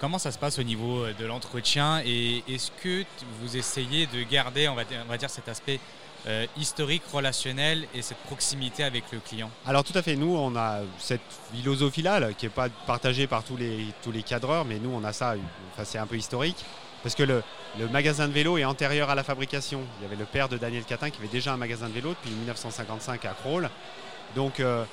comment 0.00 0.18
ça 0.18 0.32
se 0.32 0.38
passe 0.38 0.58
au 0.58 0.62
niveau 0.62 1.04
euh, 1.04 1.12
de 1.18 1.26
l'entretien 1.26 2.00
et 2.04 2.42
est-ce 2.48 2.70
que 2.82 3.04
vous 3.40 3.56
essayez 3.56 4.06
de 4.06 4.22
garder, 4.22 4.68
on 4.68 4.74
va 4.74 4.84
dire, 4.84 4.98
on 5.06 5.08
va 5.10 5.18
dire 5.18 5.28
cet 5.30 5.48
aspect 5.48 5.78
euh, 6.26 6.46
historique, 6.56 7.02
relationnel 7.12 7.86
et 7.94 8.00
cette 8.00 8.18
proximité 8.18 8.82
avec 8.82 9.04
le 9.12 9.18
client 9.18 9.50
Alors 9.66 9.84
tout 9.84 9.92
à 9.94 10.00
fait, 10.00 10.16
nous 10.16 10.34
on 10.34 10.56
a 10.56 10.80
cette 10.98 11.20
philosophie-là 11.52 12.18
là, 12.18 12.32
qui 12.32 12.46
n'est 12.46 12.50
pas 12.50 12.70
partagée 12.86 13.26
par 13.26 13.44
tous 13.44 13.58
les, 13.58 13.86
tous 14.02 14.10
les 14.10 14.22
cadreurs, 14.22 14.64
mais 14.64 14.78
nous 14.78 14.90
on 14.90 15.04
a 15.04 15.12
ça, 15.12 15.34
enfin, 15.72 15.84
c'est 15.84 15.98
un 15.98 16.06
peu 16.06 16.16
historique, 16.16 16.56
parce 17.02 17.14
que 17.14 17.22
le, 17.22 17.42
le 17.78 17.88
magasin 17.88 18.26
de 18.26 18.32
vélo 18.32 18.56
est 18.56 18.64
antérieur 18.64 19.10
à 19.10 19.14
la 19.14 19.22
fabrication. 19.22 19.82
Il 20.00 20.04
y 20.04 20.06
avait 20.06 20.16
le 20.16 20.24
père 20.24 20.48
de 20.48 20.56
Daniel 20.56 20.84
Catin 20.84 21.10
qui 21.10 21.18
avait 21.18 21.28
déjà 21.28 21.52
un 21.52 21.58
magasin 21.58 21.88
de 21.88 21.92
vélo 21.92 22.10
depuis 22.10 22.30
1955 22.30 23.22
à 23.26 23.34
Crolles. 23.42 23.68
Donc 24.34 24.60
euh, 24.60 24.84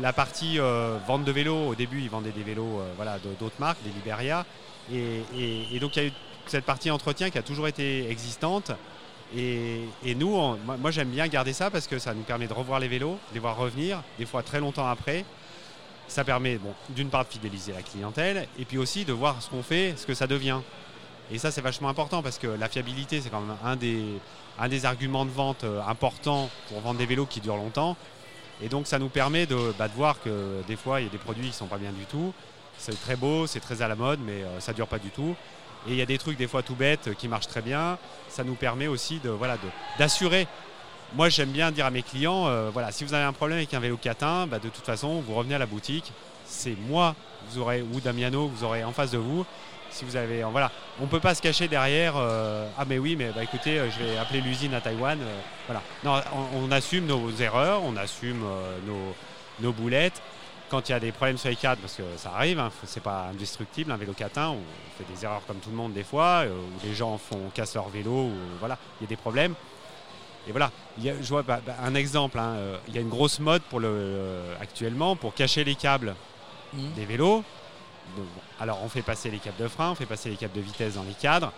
la 0.00 0.12
partie 0.12 0.58
euh, 0.58 0.98
vente 1.06 1.24
de 1.24 1.30
vélos, 1.30 1.68
au 1.68 1.74
début 1.76 2.00
ils 2.00 2.10
vendaient 2.10 2.32
des 2.32 2.42
vélos 2.42 2.82
voilà, 2.96 3.18
d'autres 3.38 3.60
marques, 3.60 3.78
des 3.84 3.90
Liberia, 3.90 4.44
et 4.92 5.78
donc 5.80 5.94
il 5.94 6.02
y 6.02 6.06
a 6.06 6.08
eu 6.08 6.12
cette 6.46 6.64
partie 6.64 6.90
entretien 6.90 7.30
qui 7.30 7.38
a 7.38 7.42
toujours 7.42 7.68
été 7.68 8.10
existante. 8.10 8.72
Et, 9.36 10.14
nous, 10.16 10.56
moi, 10.64 10.90
j'aime 10.90 11.10
bien 11.10 11.26
garder 11.28 11.52
ça 11.52 11.70
parce 11.70 11.86
que 11.86 11.98
ça 11.98 12.14
nous 12.14 12.22
permet 12.22 12.46
de 12.46 12.52
revoir 12.52 12.80
les 12.80 12.88
vélos, 12.88 13.18
de 13.30 13.34
les 13.34 13.40
voir 13.40 13.56
revenir, 13.56 14.02
des 14.18 14.26
fois 14.26 14.42
très 14.42 14.60
longtemps 14.60 14.88
après. 14.88 15.24
Ça 16.06 16.24
permet 16.24 16.56
bon, 16.56 16.72
d'une 16.88 17.10
part 17.10 17.26
de 17.26 17.30
fidéliser 17.30 17.72
la 17.72 17.82
clientèle 17.82 18.48
et 18.58 18.64
puis 18.64 18.78
aussi 18.78 19.04
de 19.04 19.12
voir 19.12 19.42
ce 19.42 19.50
qu'on 19.50 19.62
fait, 19.62 19.94
ce 19.96 20.06
que 20.06 20.14
ça 20.14 20.26
devient. 20.26 20.60
Et 21.30 21.36
ça, 21.36 21.50
c'est 21.50 21.60
vachement 21.60 21.90
important 21.90 22.22
parce 22.22 22.38
que 22.38 22.46
la 22.46 22.70
fiabilité, 22.70 23.20
c'est 23.20 23.28
quand 23.28 23.40
même 23.40 23.56
un 23.62 23.76
des, 23.76 24.02
un 24.58 24.68
des 24.68 24.86
arguments 24.86 25.26
de 25.26 25.30
vente 25.30 25.64
euh, 25.64 25.82
importants 25.86 26.48
pour 26.68 26.80
vendre 26.80 26.98
des 26.98 27.04
vélos 27.04 27.26
qui 27.26 27.40
durent 27.40 27.56
longtemps. 27.56 27.96
Et 28.62 28.68
donc, 28.68 28.86
ça 28.86 28.98
nous 28.98 29.10
permet 29.10 29.44
de, 29.44 29.74
bah, 29.78 29.88
de 29.88 29.92
voir 29.92 30.20
que 30.22 30.62
des 30.66 30.76
fois, 30.76 31.00
il 31.00 31.04
y 31.04 31.06
a 31.08 31.12
des 31.12 31.18
produits 31.18 31.44
qui 31.44 31.50
ne 31.50 31.54
sont 31.54 31.66
pas 31.66 31.76
bien 31.76 31.92
du 31.92 32.06
tout. 32.06 32.32
C'est 32.78 32.98
très 33.00 33.16
beau, 33.16 33.46
c'est 33.46 33.60
très 33.60 33.82
à 33.82 33.88
la 33.88 33.94
mode, 33.94 34.20
mais 34.24 34.42
euh, 34.42 34.60
ça 34.60 34.72
ne 34.72 34.76
dure 34.76 34.88
pas 34.88 34.98
du 34.98 35.10
tout. 35.10 35.36
Et 35.86 35.92
il 35.92 35.96
y 35.96 36.02
a 36.02 36.06
des 36.06 36.18
trucs, 36.18 36.36
des 36.36 36.48
fois 36.48 36.62
tout 36.62 36.74
bêtes, 36.74 37.08
euh, 37.08 37.14
qui 37.14 37.28
marchent 37.28 37.48
très 37.48 37.62
bien. 37.62 37.98
Ça 38.28 38.44
nous 38.44 38.54
permet 38.54 38.86
aussi 38.86 39.20
de, 39.20 39.32
d'assurer. 39.98 40.46
Moi, 41.14 41.28
j'aime 41.28 41.50
bien 41.50 41.70
dire 41.70 41.86
à 41.86 41.90
mes 41.90 42.02
clients, 42.02 42.46
euh, 42.48 42.70
voilà, 42.72 42.92
si 42.92 43.04
vous 43.04 43.14
avez 43.14 43.24
un 43.24 43.32
problème 43.32 43.58
avec 43.58 43.72
un 43.72 43.80
vélo 43.80 43.96
Catin, 43.96 44.46
bah, 44.46 44.58
de 44.58 44.68
toute 44.68 44.84
façon, 44.84 45.20
vous 45.20 45.34
revenez 45.34 45.54
à 45.54 45.58
la 45.58 45.66
boutique. 45.66 46.12
C'est 46.44 46.76
moi, 46.88 47.14
vous 47.48 47.58
aurez, 47.60 47.82
ou 47.82 48.00
Damiano, 48.00 48.48
vous 48.48 48.64
aurez 48.64 48.84
en 48.84 48.92
face 48.92 49.10
de 49.10 49.18
vous. 49.18 49.46
Si 49.90 50.04
vous 50.04 50.16
avez, 50.16 50.42
voilà, 50.42 50.70
on 51.00 51.06
peut 51.06 51.20
pas 51.20 51.34
se 51.34 51.40
cacher 51.40 51.66
derrière. 51.66 52.14
euh, 52.16 52.68
ah 52.76 52.84
mais 52.86 52.98
oui, 52.98 53.16
mais 53.16 53.30
bah, 53.34 53.42
écoutez, 53.42 53.80
je 53.90 54.04
vais 54.04 54.18
appeler 54.18 54.42
l'usine 54.42 54.74
à 54.74 54.82
Taïwan. 54.82 55.18
voilà. 55.66 55.82
Non, 56.04 56.20
on, 56.60 56.70
assume 56.70 57.06
nos 57.06 57.30
erreurs, 57.30 57.82
on 57.84 57.96
assume 57.96 58.44
nos 59.60 59.72
boulettes. 59.72 60.20
Quand 60.70 60.86
il 60.88 60.92
y 60.92 60.94
a 60.94 61.00
des 61.00 61.12
problèmes 61.12 61.38
sur 61.38 61.48
les 61.48 61.56
cadres, 61.56 61.80
parce 61.80 61.94
que 61.94 62.02
ça 62.16 62.32
arrive, 62.34 62.58
hein, 62.58 62.70
c'est 62.84 63.02
pas 63.02 63.28
indestructible 63.30 63.90
un 63.90 63.96
vélo 63.96 64.12
catin, 64.12 64.50
on 64.50 64.60
fait 64.98 65.10
des 65.10 65.24
erreurs 65.24 65.40
comme 65.46 65.58
tout 65.60 65.70
le 65.70 65.76
monde 65.76 65.94
des 65.94 66.04
fois, 66.04 66.42
euh, 66.44 66.50
où 66.50 66.86
les 66.86 66.94
gens 66.94 67.16
font 67.16 67.50
cassent 67.54 67.74
leur 67.74 67.88
vélo, 67.88 68.30
voilà, 68.58 68.76
il 69.00 69.04
y 69.04 69.06
a 69.06 69.08
des 69.08 69.16
problèmes. 69.16 69.54
Et 70.46 70.50
voilà, 70.50 70.70
il 70.98 71.04
y 71.04 71.10
a- 71.10 71.14
je 71.20 71.28
vois 71.28 71.42
bah, 71.42 71.60
bah, 71.64 71.74
un 71.82 71.94
exemple. 71.94 72.38
hein, 72.38 72.54
euh, 72.56 72.78
il 72.88 72.94
y 72.94 72.98
a 72.98 73.00
une 73.00 73.08
grosse 73.08 73.38
mode 73.40 73.62
pour 73.62 73.80
le, 73.80 73.88
euh, 73.90 74.54
actuellement 74.60 75.16
pour 75.16 75.34
cacher 75.34 75.64
les 75.64 75.74
câbles 75.74 76.14
Mhm. 76.74 76.92
des 76.94 77.04
vélos. 77.06 77.44
Donc, 78.16 78.26
alors 78.60 78.78
on 78.82 78.88
fait 78.88 79.02
passer 79.02 79.30
les 79.30 79.38
câbles 79.38 79.58
de 79.62 79.68
frein, 79.68 79.90
on 79.92 79.94
fait 79.94 80.06
passer 80.06 80.28
les 80.30 80.36
câbles 80.36 80.54
de 80.54 80.60
vitesse 80.60 80.94
dans 80.94 81.02
les 81.02 81.12
cadres. 81.14 81.52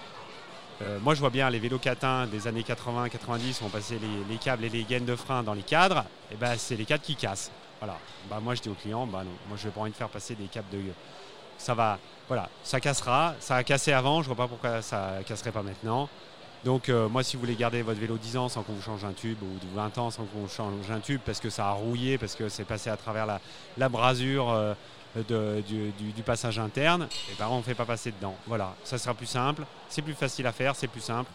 Euh, 0.82 0.98
moi 1.00 1.14
je 1.14 1.20
vois 1.20 1.30
bien 1.30 1.50
les 1.50 1.58
vélos 1.58 1.78
catins 1.78 2.26
des 2.26 2.46
années 2.46 2.62
80-90 2.62 3.62
où 3.62 3.66
on 3.66 3.68
passait 3.68 3.98
les, 3.98 4.32
les 4.32 4.38
câbles 4.38 4.64
et 4.64 4.70
les 4.70 4.84
gaines 4.84 5.04
de 5.04 5.14
frein 5.14 5.42
dans 5.42 5.54
les 5.54 5.62
cadres, 5.62 6.04
et 6.32 6.36
ben 6.36 6.54
c'est 6.56 6.76
les 6.76 6.84
cadres 6.84 7.02
qui 7.02 7.16
cassent. 7.16 7.50
Voilà. 7.80 7.96
Bah, 8.28 8.38
moi 8.42 8.54
je 8.54 8.62
dis 8.62 8.68
aux 8.68 8.74
clients, 8.74 9.06
bah 9.06 9.22
non, 9.24 9.30
moi 9.48 9.58
je 9.60 9.66
n'ai 9.66 9.72
pas 9.72 9.80
envie 9.80 9.90
de 9.90 9.96
faire 9.96 10.08
passer 10.08 10.34
des 10.34 10.46
câbles 10.46 10.70
de. 10.70 10.80
Ça 11.58 11.74
va, 11.74 11.98
voilà, 12.28 12.48
ça 12.62 12.80
cassera. 12.80 13.34
Ça 13.40 13.56
a 13.56 13.64
cassé 13.64 13.92
avant, 13.92 14.22
je 14.22 14.28
vois 14.28 14.36
pas 14.36 14.48
pourquoi 14.48 14.80
ça 14.80 15.18
casserait 15.26 15.52
pas 15.52 15.62
maintenant. 15.62 16.08
Donc 16.64 16.88
euh, 16.88 17.08
moi 17.08 17.22
si 17.22 17.36
vous 17.36 17.40
voulez 17.40 17.54
garder 17.54 17.80
votre 17.80 17.98
vélo 18.00 18.18
10 18.18 18.36
ans 18.36 18.48
sans 18.50 18.62
qu'on 18.62 18.74
vous 18.74 18.82
change 18.82 19.04
un 19.04 19.12
tube 19.12 19.38
ou 19.42 19.76
20 19.76 19.96
ans 19.96 20.10
sans 20.10 20.24
qu'on 20.24 20.40
vous 20.40 20.48
change 20.48 20.90
un 20.90 21.00
tube 21.00 21.20
parce 21.24 21.40
que 21.40 21.48
ça 21.48 21.68
a 21.68 21.70
rouillé, 21.72 22.18
parce 22.18 22.34
que 22.34 22.48
c'est 22.50 22.64
passé 22.64 22.90
à 22.90 22.96
travers 22.96 23.24
la, 23.24 23.40
la 23.78 23.88
brasure 23.88 24.50
euh, 24.50 24.74
de- 25.16 25.62
du, 25.66 25.90
du- 26.12 26.22
passage 26.22 26.58
interne, 26.58 27.08
et 27.30 27.34
ben 27.38 27.48
on 27.50 27.58
ne 27.58 27.62
fait 27.62 27.74
pas 27.74 27.84
passer 27.84 28.12
dedans. 28.12 28.36
Voilà, 28.46 28.74
ça 28.84 28.98
sera 28.98 29.14
plus 29.14 29.26
simple, 29.26 29.64
c'est 29.88 30.02
plus 30.02 30.14
facile 30.14 30.46
à 30.46 30.52
faire, 30.52 30.76
c'est 30.76 30.86
plus 30.86 31.00
simple, 31.00 31.30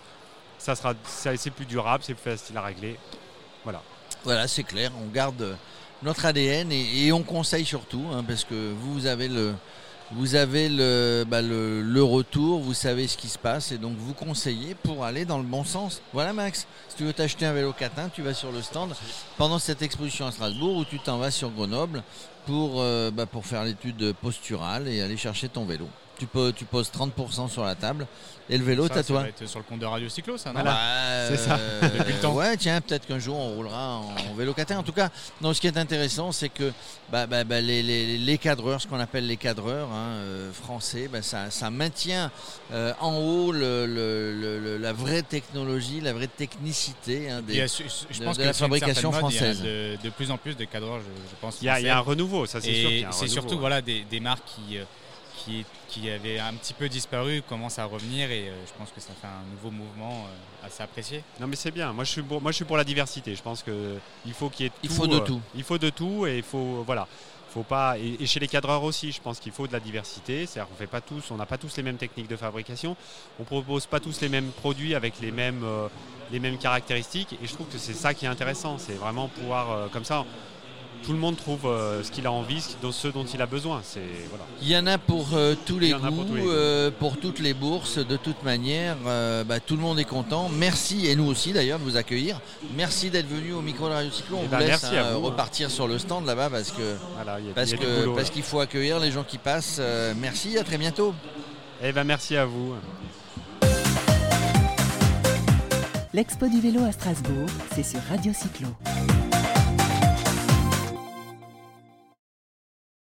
ça 0.57 0.75
sera, 0.75 0.93
c'est 1.05 1.51
plus 1.51 1.65
durable, 1.65 2.03
c'est 2.05 2.13
plus 2.13 2.31
facile 2.31 2.57
à 2.57 2.61
régler. 2.61 2.97
Voilà. 3.63 3.81
Voilà, 4.23 4.47
c'est 4.47 4.63
clair, 4.63 4.91
on 5.03 5.07
garde 5.07 5.41
euh, 5.41 5.55
notre 6.03 6.25
ADN 6.25 6.71
et, 6.71 7.05
et 7.07 7.11
on 7.11 7.23
conseille 7.23 7.65
surtout, 7.65 8.05
hein, 8.13 8.23
parce 8.23 8.43
que 8.43 8.73
vous 8.79 9.05
avez 9.07 9.27
le, 9.27 9.53
vous 10.11 10.35
avez 10.35 10.69
le, 10.69 11.25
bah, 11.27 11.41
le, 11.41 11.81
le 11.81 12.03
retour, 12.03 12.59
vous 12.59 12.73
savez 12.73 13.07
ce 13.07 13.17
qui 13.17 13.27
se 13.27 13.37
passe 13.39 13.71
et 13.71 13.77
donc 13.77 13.97
vous 13.97 14.13
conseillez 14.13 14.75
pour 14.75 15.03
aller 15.03 15.25
dans 15.25 15.37
le 15.37 15.43
bon 15.43 15.63
sens. 15.63 16.01
Voilà 16.13 16.31
Max, 16.31 16.67
si 16.89 16.95
tu 16.97 17.03
veux 17.03 17.13
t'acheter 17.13 17.45
un 17.45 17.53
vélo 17.53 17.73
catin, 17.73 18.09
tu 18.13 18.21
vas 18.21 18.33
sur 18.33 18.51
le 18.51 18.61
stand 18.61 18.93
pendant 19.37 19.59
cette 19.59 19.81
exposition 19.81 20.27
à 20.27 20.31
Strasbourg 20.31 20.77
ou 20.77 20.85
tu 20.85 20.99
t'en 20.99 21.17
vas 21.17 21.31
sur 21.31 21.49
Grenoble 21.49 22.03
pour, 22.45 22.81
euh, 22.81 23.09
bah, 23.11 23.25
pour 23.25 23.45
faire 23.45 23.63
l'étude 23.63 24.13
posturale 24.21 24.87
et 24.87 25.01
aller 25.01 25.17
chercher 25.17 25.49
ton 25.49 25.65
vélo. 25.65 25.87
Tu, 26.17 26.27
peux, 26.27 26.53
tu 26.53 26.63
poses 26.65 26.89
30% 26.91 27.49
sur 27.49 27.63
la 27.65 27.75
table 27.75 28.07
et 28.49 28.57
le 28.59 28.63
vélo, 28.63 28.87
t'as 28.87 29.03
toi. 29.03 29.23
va 29.23 29.27
être 29.29 29.45
sur 29.47 29.57
le 29.59 29.65
compte 29.65 29.79
de 29.79 29.85
Radio 29.87 30.07
Cyclo, 30.07 30.37
ça, 30.37 30.53
non 30.53 30.61
Voilà. 30.61 30.71
Bah, 30.71 31.27
c'est 31.29 31.37
ça. 31.37 31.57
euh, 31.57 31.81
Depuis 31.97 32.13
le 32.13 32.19
temps. 32.19 32.33
Ouais, 32.35 32.55
tiens, 32.57 32.79
peut-être 32.79 33.07
qu'un 33.07 33.17
jour 33.19 33.35
on 33.37 33.55
roulera 33.55 33.97
en 33.97 34.33
vélo 34.35 34.53
catin. 34.53 34.77
En 34.77 34.83
tout 34.83 34.91
cas, 34.93 35.09
non, 35.41 35.51
ce 35.53 35.59
qui 35.59 35.65
est 35.67 35.77
intéressant, 35.77 36.31
c'est 36.31 36.49
que 36.49 36.71
bah, 37.11 37.25
bah, 37.27 37.43
bah, 37.43 37.59
les, 37.59 37.81
les- 37.81 38.17
les 38.19 38.37
cadreurs, 38.37 38.79
ce 38.79 38.87
qu'on 38.87 38.99
appelle 38.99 39.25
les 39.25 39.35
cadreurs 39.37 39.89
hein, 39.91 40.09
euh, 40.13 40.53
français, 40.53 41.09
bah, 41.11 41.21
ça, 41.23 41.49
ça 41.49 41.69
maintient 41.71 42.31
euh, 42.71 42.93
en 43.01 43.17
haut 43.17 43.51
le- 43.51 43.87
le- 43.87 44.33
le- 44.39 44.59
le- 44.59 44.77
la 44.77 44.93
vraie 44.93 45.23
technologie, 45.23 45.99
la 46.01 46.13
vraie 46.13 46.27
technicité 46.27 47.29
hein, 47.31 47.41
des, 47.41 47.59
a 47.61 47.65
je 47.67 48.19
de- 48.19 48.23
pense 48.25 48.37
de 48.37 48.41
que 48.43 48.47
la 48.47 48.53
fabrication 48.53 49.11
mode, 49.11 49.31
il 49.31 49.35
y 49.35 49.37
a 49.39 49.41
française. 49.41 49.61
De, 49.63 49.97
de 50.03 50.09
plus 50.11 50.29
en 50.31 50.37
plus 50.37 50.55
de 50.55 50.65
cadreurs, 50.65 50.99
je, 50.99 51.05
je 51.31 51.35
pense. 51.41 51.57
Il 51.61 51.65
y, 51.65 51.69
a, 51.69 51.79
il 51.79 51.85
y 51.87 51.89
a 51.89 51.97
un 51.97 52.01
renouveau, 52.01 52.45
ça 52.45 52.61
c'est 52.61 52.73
sûr. 52.73 53.07
c'est 53.11 53.27
surtout 53.27 53.55
ouais. 53.55 53.59
voilà, 53.59 53.81
des, 53.81 54.03
des 54.09 54.19
marques 54.19 54.45
qui, 54.45 54.77
euh, 54.77 54.83
qui, 55.37 55.65
qui 55.87 56.09
avaient 56.09 56.39
un 56.39 56.53
petit 56.53 56.73
peu 56.73 56.89
disparu 56.89 57.41
commencent 57.47 57.79
à 57.79 57.85
revenir 57.85 58.31
et 58.31 58.49
euh, 58.49 58.65
je 58.65 58.73
pense 58.77 58.91
que 58.91 58.99
ça 58.99 59.13
fait 59.19 59.27
un 59.27 59.43
nouveau 59.51 59.71
mouvement 59.71 60.25
euh, 60.25 60.67
assez 60.67 60.83
apprécié. 60.83 61.23
Non 61.39 61.47
mais 61.47 61.55
c'est 61.55 61.71
bien. 61.71 61.93
Moi 61.93 62.03
je 62.03 62.11
suis 62.11 62.21
pour, 62.21 62.41
moi 62.41 62.51
je 62.51 62.57
suis 62.57 62.65
pour 62.65 62.77
la 62.77 62.83
diversité. 62.83 63.35
Je 63.35 63.41
pense 63.41 63.63
que 63.63 63.97
il 64.25 64.33
faut 64.33 64.49
qu'il 64.49 64.65
y 64.65 64.69
ait 64.69 64.71
Il 64.83 64.89
tout, 64.89 64.95
faut 64.95 65.07
de 65.07 65.17
euh, 65.17 65.19
tout. 65.19 65.41
Il 65.55 65.63
faut 65.63 65.77
de 65.77 65.89
tout 65.89 66.25
et 66.27 66.37
il 66.37 66.43
faut 66.43 66.83
voilà. 66.85 67.07
Faut 67.53 67.63
pas 67.63 67.97
et, 67.97 68.17
et 68.19 68.25
chez 68.25 68.41
les 68.41 68.49
cadreurs 68.49 68.83
aussi, 68.83 69.13
je 69.13 69.21
pense 69.21 69.39
qu'il 69.39 69.53
faut 69.53 69.65
de 69.67 69.73
la 69.73 69.79
diversité. 69.79 70.45
C'est-à-dire 70.45 70.69
qu'on 70.69 70.75
fait 70.75 70.87
pas 70.87 71.01
tous, 71.01 71.31
on 71.31 71.37
n'a 71.37 71.45
pas 71.45 71.57
tous 71.57 71.77
les 71.77 71.83
mêmes 71.83 71.97
techniques 71.97 72.27
de 72.27 72.35
fabrication. 72.35 72.97
On 73.39 73.43
propose 73.43 73.85
pas 73.85 74.01
tous 74.01 74.19
les 74.21 74.29
mêmes 74.29 74.49
produits 74.51 74.93
avec 74.93 75.21
les 75.21 75.31
mêmes 75.31 75.63
euh, 75.63 75.87
les 76.31 76.39
mêmes 76.39 76.57
caractéristiques. 76.57 77.33
Et 77.41 77.47
je 77.47 77.53
trouve 77.53 77.67
que 77.67 77.77
c'est 77.77 77.93
ça 77.93 78.13
qui 78.13 78.25
est 78.25 78.27
intéressant. 78.27 78.77
C'est 78.77 78.95
vraiment 78.95 79.29
pouvoir 79.29 79.71
euh, 79.71 79.87
comme 79.87 80.03
ça. 80.03 80.25
Tout 81.03 81.11
le 81.13 81.19
monde 81.19 81.35
trouve 81.37 81.65
euh, 81.65 82.03
ce 82.03 82.11
qu'il 82.11 82.25
a 82.25 82.31
envie, 82.31 82.61
ce 82.61 83.07
dont 83.09 83.23
il 83.25 83.41
a 83.41 83.45
besoin. 83.45 83.81
C'est 83.83 83.99
voilà. 84.29 84.43
Il 84.61 84.67
y 84.69 84.75
en 84.77 84.87
a 84.87 84.97
pour 84.97 85.27
euh, 85.33 85.55
tous 85.65 85.77
les 85.79 85.91
goûts, 85.91 85.99
pour 85.99 86.25
tous 86.25 86.35
les 86.35 86.41
goûts. 86.41 86.49
euh, 86.51 86.91
pour 86.91 87.17
toutes 87.17 87.39
les 87.39 87.53
bourses, 87.53 87.97
de 87.99 88.17
toute 88.17 88.43
manière. 88.43 88.97
euh, 89.05 89.43
bah, 89.43 89.59
tout 89.59 89.75
le 89.75 89.81
monde 89.81 89.99
est 89.99 90.03
content. 90.05 90.49
Merci 90.51 91.07
et 91.07 91.15
nous 91.15 91.25
aussi 91.25 91.53
d'ailleurs 91.53 91.79
de 91.79 91.83
vous 91.83 91.97
accueillir. 91.97 92.39
Merci 92.75 93.09
d'être 93.09 93.27
venu 93.27 93.53
au 93.53 93.61
micro 93.61 93.87
de 93.87 93.93
Radio 93.93 94.11
Cyclo. 94.11 94.37
On 94.37 94.41
Eh 94.41 94.45
vous 94.45 94.51
ben, 94.51 94.59
laisse 94.59 94.69
merci 94.83 94.95
à 94.97 95.07
hein, 95.07 95.13
vous. 95.13 95.21
repartir 95.21 95.69
sur 95.69 95.87
le 95.87 95.99
stand 95.99 96.25
là-bas 96.25 96.49
parce 96.49 96.71
que 96.71 96.95
Voilà, 97.15 97.39
il 97.39 97.47
y 97.47 97.49
a, 97.51 97.53
parce 97.53 97.69
il 97.69 97.71
y 97.71 97.75
a 97.75 97.77
du 97.77 97.85
que 97.85 97.99
boulot, 98.01 98.13
parce 98.15 98.27
là. 98.29 98.33
qu'il 98.33 98.43
faut 98.43 98.59
accueillir 98.59 98.99
les 98.99 99.11
gens 99.11 99.23
qui 99.23 99.37
passent. 99.37 99.77
Euh, 99.79 100.13
merci, 100.19 100.57
à 100.57 100.63
très 100.63 100.77
bientôt. 100.77 101.13
Eh 101.83 101.91
ben 101.91 102.03
merci 102.03 102.35
à 102.37 102.45
vous. 102.45 102.73
L'expo 106.13 106.47
du 106.47 106.61
vélo 106.61 106.83
à 106.85 106.91
Strasbourg, 106.93 107.49
c'est 107.75 107.83
sur 107.83 107.99
Radio 108.09 108.31
Cyclo. 108.33 108.67